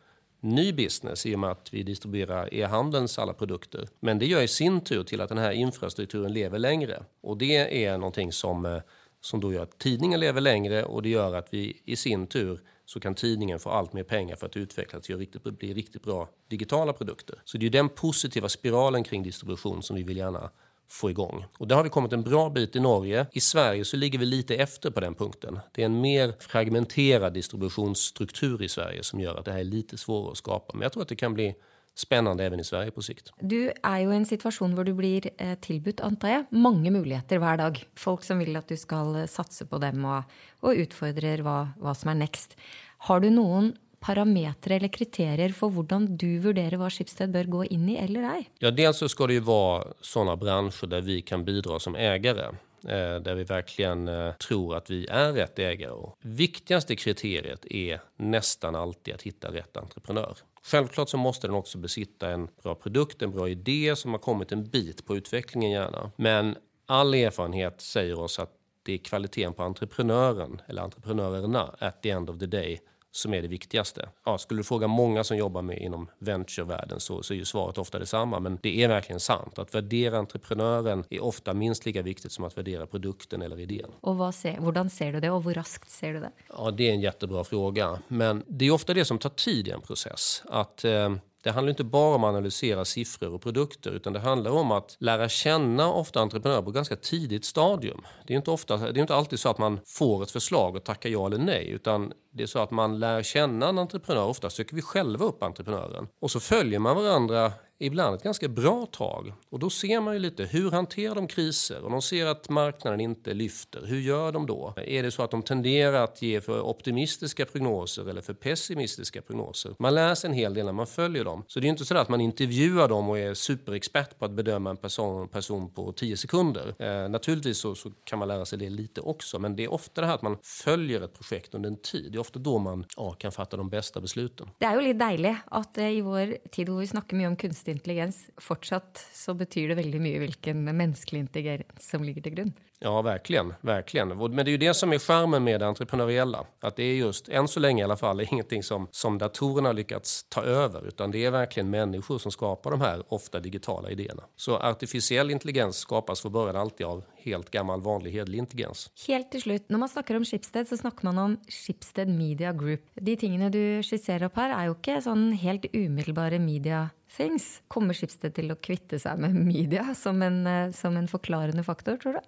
ny 0.40 0.72
business 0.72 1.26
i 1.26 1.34
och 1.34 1.38
med 1.38 1.50
att 1.50 1.74
vi 1.74 1.82
distribuerar 1.82 2.54
e-handelns 2.54 3.18
alla 3.18 3.32
produkter. 3.32 3.88
Men 4.00 4.18
det 4.18 4.26
gör 4.26 4.42
i 4.42 4.48
sin 4.48 4.80
tur 4.80 5.04
till 5.04 5.20
att 5.20 5.28
den 5.28 5.38
här 5.38 5.52
infrastrukturen 5.52 6.32
lever 6.32 6.58
längre. 6.58 7.04
Och 7.20 7.38
det 7.38 7.84
är 7.84 7.98
någonting 7.98 8.32
som, 8.32 8.66
eh, 8.66 8.82
som 9.20 9.40
då 9.40 9.52
gör 9.52 9.62
att 9.62 9.78
tidningen 9.78 10.20
lever 10.20 10.40
längre 10.40 10.84
och 10.84 11.02
det 11.02 11.08
gör 11.08 11.34
att 11.34 11.48
vi 11.50 11.82
i 11.84 11.96
sin 11.96 12.26
tur 12.26 12.60
så 12.84 13.00
kan 13.00 13.14
tidningen 13.14 13.58
få 13.58 13.70
allt 13.70 13.92
mer 13.92 14.02
pengar 14.02 14.36
för 14.36 14.46
att 14.46 14.56
utvecklas 14.56 15.10
och 15.10 15.18
riktigt, 15.18 15.42
bli 15.42 15.74
riktigt 15.74 16.02
bra 16.02 16.28
digitala 16.48 16.92
produkter. 16.92 17.42
Så 17.44 17.58
det 17.58 17.66
är 17.66 17.70
den 17.70 17.88
positiva 17.88 18.48
spiralen 18.48 19.04
kring 19.04 19.22
distribution 19.22 19.82
som 19.82 19.96
vi 19.96 20.02
vill 20.02 20.16
gärna 20.16 20.50
få 20.88 21.10
igång. 21.10 21.44
Och 21.58 21.68
där 21.68 21.76
har 21.76 21.82
vi 21.82 21.90
kommit 21.90 22.12
en 22.12 22.22
bra 22.22 22.50
bit 22.50 22.76
i 22.76 22.80
Norge. 22.80 23.26
I 23.32 23.40
Sverige 23.40 23.84
så 23.84 23.96
ligger 23.96 24.18
vi 24.18 24.26
lite 24.26 24.54
efter 24.54 24.90
på 24.90 25.00
den 25.00 25.14
punkten. 25.14 25.58
Det 25.72 25.82
är 25.82 25.86
en 25.86 26.00
mer 26.00 26.34
fragmenterad 26.38 27.34
distributionsstruktur 27.34 28.62
i 28.62 28.68
Sverige 28.68 29.02
som 29.02 29.20
gör 29.20 29.34
att 29.34 29.44
det 29.44 29.52
här 29.52 29.58
är 29.58 29.64
lite 29.64 29.98
svårare 29.98 30.30
att 30.30 30.38
skapa. 30.38 30.72
Men 30.74 30.82
jag 30.82 30.92
tror 30.92 31.02
att 31.02 31.08
det 31.08 31.16
kan 31.16 31.34
bli 31.34 31.54
spännande 31.94 32.44
även 32.44 32.60
i 32.60 32.64
Sverige 32.64 32.90
på 32.90 33.02
sikt. 33.02 33.32
Du 33.40 33.72
är 33.82 33.98
ju 33.98 34.12
i 34.12 34.16
en 34.16 34.26
situation 34.26 34.74
där 34.74 34.84
du 34.84 34.92
blir 34.92 35.30
eh, 35.38 35.54
tillbud, 35.54 36.00
antar 36.00 36.28
jag, 36.28 36.44
många 36.50 36.90
möjligheter 36.90 37.38
varje 37.38 37.56
dag. 37.56 37.84
Folk 37.94 38.24
som 38.24 38.38
vill 38.38 38.56
att 38.56 38.68
du 38.68 38.76
ska 38.76 39.26
satsa 39.26 39.66
på 39.66 39.78
dem 39.78 40.04
och, 40.04 40.22
och 40.60 40.70
utfordrar 40.70 41.38
vad, 41.38 41.68
vad 41.76 41.96
som 41.96 42.10
är 42.10 42.14
next. 42.14 42.56
Har 42.98 43.20
du 43.20 43.30
någon 43.30 43.72
parametrar 44.00 44.76
eller 44.76 44.88
kriterier 44.88 45.48
för 45.48 45.68
hur 45.68 46.06
du 46.08 46.38
värderar 46.38 46.76
vad 46.76 46.92
Schibsted 46.92 47.30
bör 47.30 47.44
gå 47.44 47.64
in 47.64 47.88
i 47.88 47.96
eller 47.96 48.22
ej? 48.22 48.50
Ja, 48.58 48.70
dels 48.70 48.96
så 48.96 49.08
ska 49.08 49.26
det 49.26 49.32
ju 49.32 49.40
vara 49.40 49.84
sådana 50.00 50.36
branscher 50.36 50.86
där 50.86 51.00
vi 51.00 51.22
kan 51.22 51.44
bidra 51.44 51.78
som 51.78 51.94
ägare 51.94 52.44
eh, 52.84 53.20
där 53.20 53.34
vi 53.34 53.44
verkligen 53.44 54.08
eh, 54.08 54.32
tror 54.32 54.76
att 54.76 54.90
vi 54.90 55.06
är 55.06 55.32
rätt 55.32 55.58
ägare. 55.58 55.90
Och 55.90 56.16
viktigaste 56.20 56.96
kriteriet 56.96 57.66
är 57.70 58.00
nästan 58.16 58.74
alltid 58.74 59.14
att 59.14 59.22
hitta 59.22 59.52
rätt 59.52 59.76
entreprenör. 59.76 60.36
Självklart 60.62 61.08
så 61.08 61.16
måste 61.16 61.46
den 61.46 61.56
också 61.56 61.78
besitta 61.78 62.30
en 62.30 62.48
bra 62.62 62.74
produkt, 62.74 63.22
en 63.22 63.30
bra 63.30 63.48
idé 63.48 63.96
som 63.96 64.10
har 64.10 64.18
kommit 64.18 64.52
en 64.52 64.64
bit 64.64 65.06
på 65.06 65.16
utvecklingen 65.16 65.70
gärna. 65.70 66.10
Men 66.16 66.56
all 66.86 67.14
erfarenhet 67.14 67.80
säger 67.80 68.18
oss 68.18 68.38
att 68.38 68.50
det 68.82 68.92
är 68.92 68.98
kvaliteten 68.98 69.52
på 69.52 69.62
entreprenören 69.62 70.60
eller 70.66 70.82
entreprenörerna 70.82 71.74
at 71.78 72.02
the 72.02 72.10
end 72.10 72.30
of 72.30 72.38
the 72.38 72.46
day 72.46 72.80
som 73.12 73.34
är 73.34 73.42
det 73.42 73.48
viktigaste. 73.48 74.08
Ja, 74.24 74.38
skulle 74.38 74.60
du 74.60 74.64
fråga 74.64 74.86
många 74.86 75.24
som 75.24 75.36
jobbar 75.36 75.62
med 75.62 75.78
inom 75.78 76.10
venturevärlden 76.18 77.00
så, 77.00 77.22
så 77.22 77.34
är 77.34 77.38
ju 77.38 77.44
svaret 77.44 77.78
ofta 77.78 77.98
detsamma. 77.98 78.40
Men 78.40 78.58
det 78.62 78.82
är 78.82 78.88
verkligen 78.88 79.20
sant. 79.20 79.58
Att 79.58 79.74
värdera 79.74 80.18
entreprenören 80.18 81.04
är 81.10 81.22
ofta 81.22 81.54
minst 81.54 81.86
lika 81.86 82.02
viktigt 82.02 82.32
som 82.32 82.44
att 82.44 82.58
värdera 82.58 82.86
produkten 82.86 83.42
eller 83.42 83.60
idén. 83.60 83.90
Och 84.00 84.16
vad 84.16 84.34
ser, 84.34 84.52
hur 84.52 84.88
ser 84.88 85.12
du 85.12 85.20
det 85.20 85.30
och 85.30 85.44
hur 85.44 85.54
raskt 85.54 85.90
ser 85.90 86.12
du 86.12 86.20
det? 86.20 86.30
Ja, 86.48 86.70
det 86.70 86.88
är 86.88 86.92
en 86.92 87.00
jättebra 87.00 87.44
fråga. 87.44 87.98
Men 88.08 88.44
det 88.46 88.64
är 88.64 88.70
ofta 88.70 88.94
det 88.94 89.04
som 89.04 89.18
tar 89.18 89.30
tid 89.30 89.68
i 89.68 89.70
en 89.70 89.80
process. 89.80 90.42
Att 90.48 90.84
eh, 90.84 91.14
det 91.42 91.50
handlar 91.50 91.70
inte 91.70 91.84
bara 91.84 92.14
om 92.14 92.24
att 92.24 92.28
analysera 92.28 92.84
siffror 92.84 93.34
och 93.34 93.42
produkter 93.42 93.90
utan 93.90 94.12
det 94.12 94.18
handlar 94.18 94.50
om 94.50 94.72
att 94.72 94.96
lära 95.00 95.28
känna 95.28 95.92
ofta 95.92 96.20
entreprenörer 96.20 96.62
på 96.62 96.70
ganska 96.70 96.96
tidigt 96.96 97.44
stadium. 97.44 98.00
Det 98.26 98.32
är 98.32 98.36
inte, 98.36 98.50
ofta, 98.50 98.76
det 98.76 98.98
är 98.98 99.00
inte 99.00 99.14
alltid 99.14 99.38
så 99.38 99.48
att 99.48 99.58
man 99.58 99.80
får 99.86 100.22
ett 100.22 100.30
förslag 100.30 100.76
och 100.76 100.84
tackar 100.84 101.10
ja 101.10 101.26
eller 101.26 101.38
nej 101.38 101.68
utan 101.68 102.12
det 102.32 102.42
är 102.42 102.46
så 102.46 102.58
att 102.58 102.70
man 102.70 102.98
lär 102.98 103.22
känna 103.22 103.68
en 103.68 103.78
entreprenör. 103.78 104.24
Ofta 104.24 104.50
söker 104.50 104.76
vi 104.76 104.82
själva 104.82 105.24
upp 105.24 105.42
entreprenören 105.42 106.08
och 106.20 106.30
så 106.30 106.40
följer 106.40 106.78
man 106.78 106.96
varandra 106.96 107.52
ibland 107.78 108.16
ett 108.16 108.22
ganska 108.22 108.48
bra 108.48 108.86
tag. 108.86 109.32
Och 109.50 109.58
då 109.58 109.70
ser 109.70 110.00
man 110.00 110.14
ju 110.14 110.20
lite 110.20 110.44
hur 110.44 110.70
hanterar 110.70 111.14
de 111.14 111.28
kriser? 111.28 111.84
Om 111.84 111.92
de 111.92 112.02
ser 112.02 112.26
att 112.26 112.48
marknaden 112.48 113.00
inte 113.00 113.34
lyfter. 113.34 113.86
Hur 113.86 114.00
gör 114.00 114.32
de 114.32 114.46
då? 114.46 114.74
Är 114.76 115.02
det 115.02 115.10
så 115.10 115.22
att 115.22 115.30
de 115.30 115.42
tenderar 115.42 116.04
att 116.04 116.22
ge 116.22 116.40
för 116.40 116.60
optimistiska 116.60 117.46
prognoser 117.46 118.08
eller 118.08 118.20
för 118.20 118.34
pessimistiska 118.34 119.22
prognoser? 119.22 119.74
Man 119.78 119.94
läser 119.94 120.28
en 120.28 120.34
hel 120.34 120.54
del 120.54 120.66
när 120.66 120.72
man 120.72 120.86
följer 120.86 121.24
dem. 121.24 121.44
Så 121.46 121.60
det 121.60 121.66
är 121.66 121.68
inte 121.68 121.84
så 121.84 121.96
att 121.96 122.08
man 122.08 122.20
intervjuar 122.20 122.88
dem 122.88 123.08
och 123.08 123.18
är 123.18 123.34
superexpert 123.34 124.18
på 124.18 124.24
att 124.24 124.30
bedöma 124.30 124.70
en 124.70 124.76
person, 124.76 125.28
person 125.28 125.70
på 125.70 125.92
10 125.92 126.16
sekunder. 126.16 126.74
Eh, 126.78 127.08
naturligtvis 127.08 127.58
så, 127.58 127.74
så, 127.74 127.90
kan 128.04 128.18
man 128.18 128.28
lära 128.28 128.44
sig 128.44 128.58
det 128.58 128.70
lite 128.70 129.00
också. 129.00 129.38
Men 129.38 129.56
det 129.56 129.64
är 129.64 129.72
ofta 129.72 130.00
det 130.00 130.06
här 130.06 130.14
att 130.14 130.22
man 130.22 130.38
följer 130.42 131.00
ett 131.00 131.14
projekt 131.14 131.54
under 131.54 131.70
en 131.70 131.76
tid. 131.76 132.12
Det 132.12 132.16
är 132.16 132.20
ofta 132.20 132.38
då 132.38 132.58
man 132.58 132.84
ja, 132.96 133.12
kan 133.12 133.32
fatta 133.32 133.56
de 133.56 133.70
bästa 133.70 134.00
besluten. 134.00 134.50
Det 134.58 134.66
är 134.66 134.74
ju 134.74 134.80
lite 134.80 135.04
dejligt 135.04 135.36
att 135.46 135.78
eh, 135.78 135.88
i 135.88 136.00
vår 136.00 136.48
tid, 136.50 136.66
då 136.66 136.76
vi 136.76 136.86
snackar 136.86 137.16
mycket 137.16 137.28
om 137.28 137.36
kunst 137.36 137.67
kunstig 137.68 137.72
intelligens 137.72 138.30
fortsatt 138.36 139.06
så 139.12 139.34
betyder 139.34 139.68
det 139.68 139.74
väldigt 139.74 140.00
mycket 140.00 140.22
vilken 140.22 140.64
mänsklig 140.64 141.20
intelligens 141.20 141.90
som 141.90 142.04
ligger 142.04 142.22
till 142.22 142.34
grund. 142.34 142.52
Ja, 142.80 143.02
verkligen, 143.02 143.54
verkligen. 143.60 144.08
Men 144.08 144.36
det 144.36 144.50
är 144.50 144.52
ju 144.52 144.56
det 144.56 144.74
som 144.74 144.92
är 144.92 144.98
charmen 144.98 145.44
med 145.44 145.60
det 145.60 145.66
entreprenöriella. 145.66 146.46
Att 146.60 146.76
det 146.76 146.82
är 146.82 146.94
just, 146.94 147.28
än 147.28 147.48
så 147.48 147.60
länge 147.60 147.82
i 147.82 147.84
alla 147.84 147.96
fall, 147.96 148.20
ingenting 148.32 148.62
som, 148.62 148.88
som 148.90 149.18
datorerna 149.18 149.72
lyckats 149.72 150.24
ta 150.28 150.42
över. 150.42 150.86
Utan 150.86 151.10
det 151.10 151.24
är 151.24 151.30
verkligen 151.30 151.70
människor 151.70 152.18
som 152.18 152.32
skapar 152.32 152.70
de 152.70 152.80
här 152.80 153.02
ofta 153.08 153.40
digitala 153.40 153.90
idéerna. 153.90 154.22
Så 154.36 154.56
artificiell 154.56 155.30
intelligens 155.30 155.76
skapas 155.76 156.20
från 156.20 156.32
början 156.32 156.56
alltid 156.56 156.86
av 156.86 157.04
helt 157.16 157.50
gammal 157.50 157.80
vanlig 157.80 158.12
hedlig 158.12 158.38
intelligens. 158.38 158.90
Helt 159.06 159.30
till 159.30 159.42
slut, 159.42 159.64
när 159.68 159.78
man 159.78 159.88
snackar 159.88 160.14
om 160.14 160.24
Schibsted 160.24 160.68
så 160.68 160.76
snackar 160.76 161.04
man 161.04 161.18
om 161.18 161.36
Schibsted 161.48 162.08
Media 162.08 162.52
Group. 162.52 162.80
De 162.94 163.16
tingene 163.16 163.48
du 163.48 163.82
skisserar 163.82 164.22
upp 164.22 164.36
här 164.36 164.50
är 164.60 164.64
ju 164.64 164.70
inte 164.70 165.02
sån 165.02 165.32
helt 165.32 165.64
omedelbara 165.74 166.38
media 166.38 166.88
things. 167.18 167.62
Kommer 167.68 167.94
Schibsted 167.94 168.34
till 168.34 168.50
att 168.50 168.60
kvitta 168.60 168.98
sig 168.98 169.16
med 169.16 169.34
media 169.34 169.94
som 169.94 170.22
en, 170.22 170.46
eh, 170.46 170.70
som 170.70 170.96
en 170.96 171.08
förklarande 171.08 171.64
faktor, 171.64 171.96
tror 171.96 172.12
du? 172.12 172.20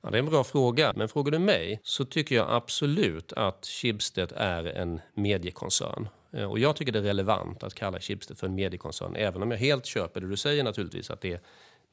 Ja, 0.00 0.10
det 0.10 0.16
är 0.16 0.18
en 0.18 0.26
bra 0.26 0.44
fråga. 0.44 0.92
Men 0.96 1.08
frågar 1.08 1.32
du 1.32 1.38
mig 1.38 1.80
så 1.82 2.04
tycker 2.04 2.36
jag 2.36 2.46
absolut 2.50 3.32
att 3.32 3.66
Schibsted 3.66 4.32
är 4.36 4.64
en 4.64 5.00
mediekoncern. 5.14 6.08
Eh, 6.32 6.44
och 6.44 6.58
jag 6.58 6.76
tycker 6.76 6.92
det 6.92 6.98
är 6.98 7.02
relevant 7.02 7.62
att 7.62 7.74
kalla 7.74 8.00
Schibsted 8.00 8.38
för 8.38 8.46
en 8.46 8.54
mediekoncern. 8.54 9.16
Även 9.16 9.42
om 9.42 9.50
jag 9.50 9.58
helt 9.58 9.86
köper 9.86 10.20
det 10.20 10.28
du 10.28 10.36
säger 10.36 10.64
naturligtvis 10.64 11.10
att 11.10 11.20
det 11.20 11.32
är 11.32 11.40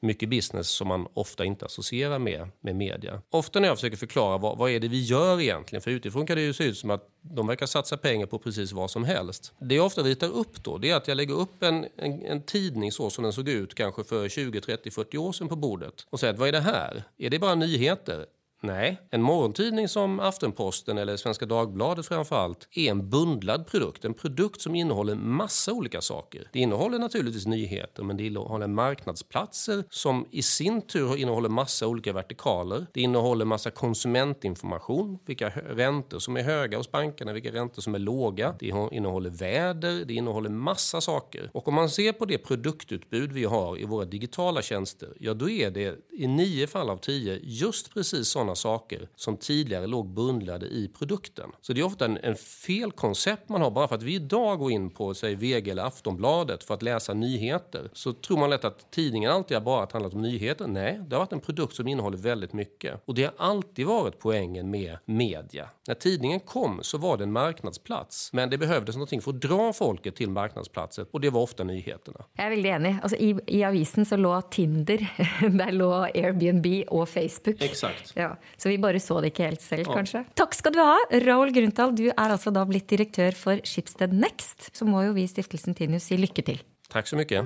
mycket 0.02 0.30
business 0.30 0.70
som 0.70 0.88
man 0.88 1.08
ofta 1.14 1.46
inte 1.46 1.66
associerar 1.66 2.20
med, 2.20 2.48
med 2.62 2.76
media. 2.76 3.22
Ofta 3.30 3.60
när 3.60 3.68
jag 3.68 3.78
försöker 3.78 3.98
förklara 3.98 4.38
vad, 4.38 4.58
vad 4.58 4.72
är 4.72 4.80
det 4.80 4.88
vi 4.88 5.04
gör 5.04 5.42
egentligen, 5.42 5.82
för 5.82 5.92
utifrån 5.92 6.28
kan 6.28 6.36
det 6.36 6.42
ju 6.42 6.54
se 6.54 6.64
ut 6.64 6.78
som 6.78 6.90
att 6.90 7.08
de 7.22 7.48
verkar 7.48 7.66
satsa 7.66 7.98
pengar 7.98 8.26
på 8.26 8.40
precis 8.40 8.72
vad 8.72 8.92
som 8.92 9.04
helst. 9.04 9.54
Det 9.60 9.76
jag 9.76 9.86
ofta 9.86 10.02
ritar 10.02 10.28
upp 10.28 10.64
då, 10.64 10.78
det 10.78 10.90
är 10.90 10.96
att 10.96 11.08
jag 11.08 11.18
lägger 11.18 11.40
upp 11.40 11.64
en, 11.64 11.88
en, 11.98 12.26
en 12.26 12.42
tidning 12.42 12.92
så 12.92 13.10
som 13.10 13.24
den 13.24 13.34
såg 13.34 13.50
ut 13.50 13.76
kanske 13.76 14.04
för 14.04 14.30
20, 14.30 14.62
30, 14.62 14.92
40 14.92 15.18
år 15.18 15.32
sedan 15.32 15.48
på 15.48 15.56
bordet 15.56 15.94
och 16.10 16.20
säger 16.20 16.34
att 16.34 16.40
vad 16.40 16.48
är 16.48 16.52
det 16.52 16.60
här? 16.60 17.04
Är 17.18 17.30
det 17.30 17.40
bara 17.40 17.56
nyheter? 17.56 18.26
Nej, 18.62 19.02
en 19.12 19.22
morgontidning 19.22 19.88
som 19.88 20.20
Aftenposten 20.20 20.98
eller 20.98 21.18
Svenska 21.18 21.46
Dagbladet 21.46 22.06
framförallt 22.06 22.68
är 22.72 22.92
en 22.92 23.10
bundlad 23.10 23.68
produkt. 23.68 24.06
En 24.06 24.14
produkt 24.14 24.62
som 24.62 24.76
innehåller 24.76 25.16
massa 25.16 25.74
olika 25.74 26.02
saker. 26.02 26.50
Det 26.54 26.60
innehåller 26.60 27.00
naturligtvis 27.00 27.46
nyheter 27.46 28.04
men 28.04 28.18
det 28.18 28.26
innehåller 28.26 28.68
marknadsplatser 28.68 29.84
som 29.90 30.28
i 30.32 30.42
sin 30.42 30.82
tur 30.82 31.18
innehåller 31.18 31.50
massa 31.50 31.88
olika 31.88 32.14
vertikaler. 32.14 32.86
Det 32.94 33.02
innehåller 33.02 33.46
massa 33.46 33.72
konsumentinformation, 33.72 35.20
vilka 35.26 35.50
räntor 35.50 36.20
som 36.20 36.38
är 36.38 36.44
höga 36.44 36.78
hos 36.78 36.92
bankerna, 36.92 37.34
vilka 37.34 37.52
räntor 37.52 37.82
som 37.82 37.96
är 37.96 38.00
låga. 38.00 38.56
Det 38.60 38.68
innehåller 38.92 39.30
väder, 39.30 40.06
det 40.06 40.14
innehåller 40.14 40.50
massa 40.50 41.02
saker. 41.02 41.50
Och 41.54 41.68
om 41.68 41.74
man 41.74 41.90
ser 41.90 42.12
på 42.12 42.26
det 42.26 42.38
produktutbud 42.38 43.32
vi 43.32 43.44
har 43.44 43.80
i 43.80 43.86
våra 43.86 44.06
digitala 44.06 44.62
tjänster, 44.62 45.10
ja 45.20 45.34
då 45.34 45.50
är 45.50 45.72
det 45.72 45.98
i 46.12 46.28
nio 46.28 46.68
fall 46.68 46.90
av 46.90 46.98
tio 46.98 47.40
just 47.44 47.94
precis 47.94 48.28
sådana 48.28 48.49
sådana 48.56 48.80
saker 48.80 49.10
som 49.16 49.38
tidigare 49.38 49.88
låg 49.88 50.08
bundlade 50.08 50.66
i 50.66 50.88
produkten. 50.88 51.52
Så 51.62 51.74
det 51.74 51.82
är 51.82 51.86
ofta 51.86 52.06
en, 52.06 52.18
en 52.18 52.36
fel 52.36 52.92
koncept 52.92 53.50
man 53.50 53.62
har. 53.62 53.72
Bara 53.72 53.88
för 53.88 53.96
att 53.96 54.04
vi 54.04 54.16
idag 54.16 54.60
går 54.60 54.72
in 54.72 54.90
på 54.90 55.14
säg 55.14 55.36
VG 55.36 55.72
eller 55.72 55.84
Aftonbladet 55.84 56.64
för 56.64 56.74
att 56.74 56.82
läsa 56.82 57.14
nyheter 57.14 57.90
så 57.94 58.14
tror 58.14 58.38
man 58.38 58.50
lätt 58.50 58.66
att 58.66 58.92
tidningen 58.92 59.32
alltid 59.32 59.58
har 59.58 59.62
bara 59.62 59.88
handlat 59.92 60.14
om 60.14 60.22
nyheter. 60.22 60.68
Nej, 60.68 61.00
det 61.08 61.16
har 61.16 61.20
varit 61.20 61.34
en 61.34 61.40
produkt 61.40 61.76
som 61.76 61.88
innehåller 61.88 62.18
väldigt 62.18 62.54
mycket. 62.54 63.02
Och 63.06 63.16
det 63.16 63.24
har 63.24 63.34
alltid 63.38 63.86
varit 63.86 64.20
poängen 64.20 64.70
med 64.70 64.98
media. 65.06 65.70
När 65.88 65.96
tidningen 65.96 66.40
kom 66.40 66.80
så 66.84 66.98
var 66.98 67.18
det 67.18 67.24
en 67.24 67.32
marknadsplats. 67.32 68.34
Men 68.34 68.50
det 68.50 68.58
behövdes 68.58 68.96
någonting 68.96 69.22
för 69.22 69.32
att 69.32 69.42
dra 69.42 69.74
folket 69.74 70.16
till 70.16 70.30
marknadsplatsen 70.30 71.06
och 71.12 71.22
det 71.22 71.30
var 71.30 71.42
ofta 71.42 71.64
nyheterna. 71.64 72.26
Jag 72.38 72.46
är 72.46 72.50
väldigt 72.50 72.72
enig. 72.72 72.96
Alltså, 73.02 73.18
i, 73.18 73.40
I 73.46 73.64
avisen 73.64 74.06
så 74.06 74.16
låg 74.16 74.50
Tinder, 74.52 74.98
där 75.58 75.72
låg 75.72 75.94
Airbnb 75.94 76.84
och 76.88 77.10
Facebook. 77.10 77.62
Exakt. 77.62 78.14
Ja. 78.16 78.38
Så 78.58 78.70
vi 78.70 78.78
bara 78.78 79.00
så 79.00 79.22
det 79.22 79.28
inte 79.28 79.44
helt 79.44 79.62
själv 79.62 79.84
ja. 79.88 79.94
kanske. 79.94 80.24
Tack 80.34 80.54
ska 80.54 80.70
du 80.70 80.80
ha, 80.80 80.98
Raoul 81.12 81.52
Grunthal. 81.52 81.96
Du 81.96 82.10
är 82.10 82.14
alltså 82.18 82.52
då 82.52 82.66
blivit 82.66 82.88
direktör 82.88 83.32
för 83.32 83.62
Schibsted 83.64 84.14
Next. 84.14 84.76
Så 84.76 84.86
må 84.86 85.04
ju 85.04 85.14
vi 85.14 85.22
i 85.22 85.28
stiftelsen 85.28 85.76
Tinius 85.76 86.04
säga 86.04 86.20
lycka 86.20 86.42
till. 86.42 86.62
Tack 86.90 87.08
så 87.08 87.16
mycket. 87.16 87.46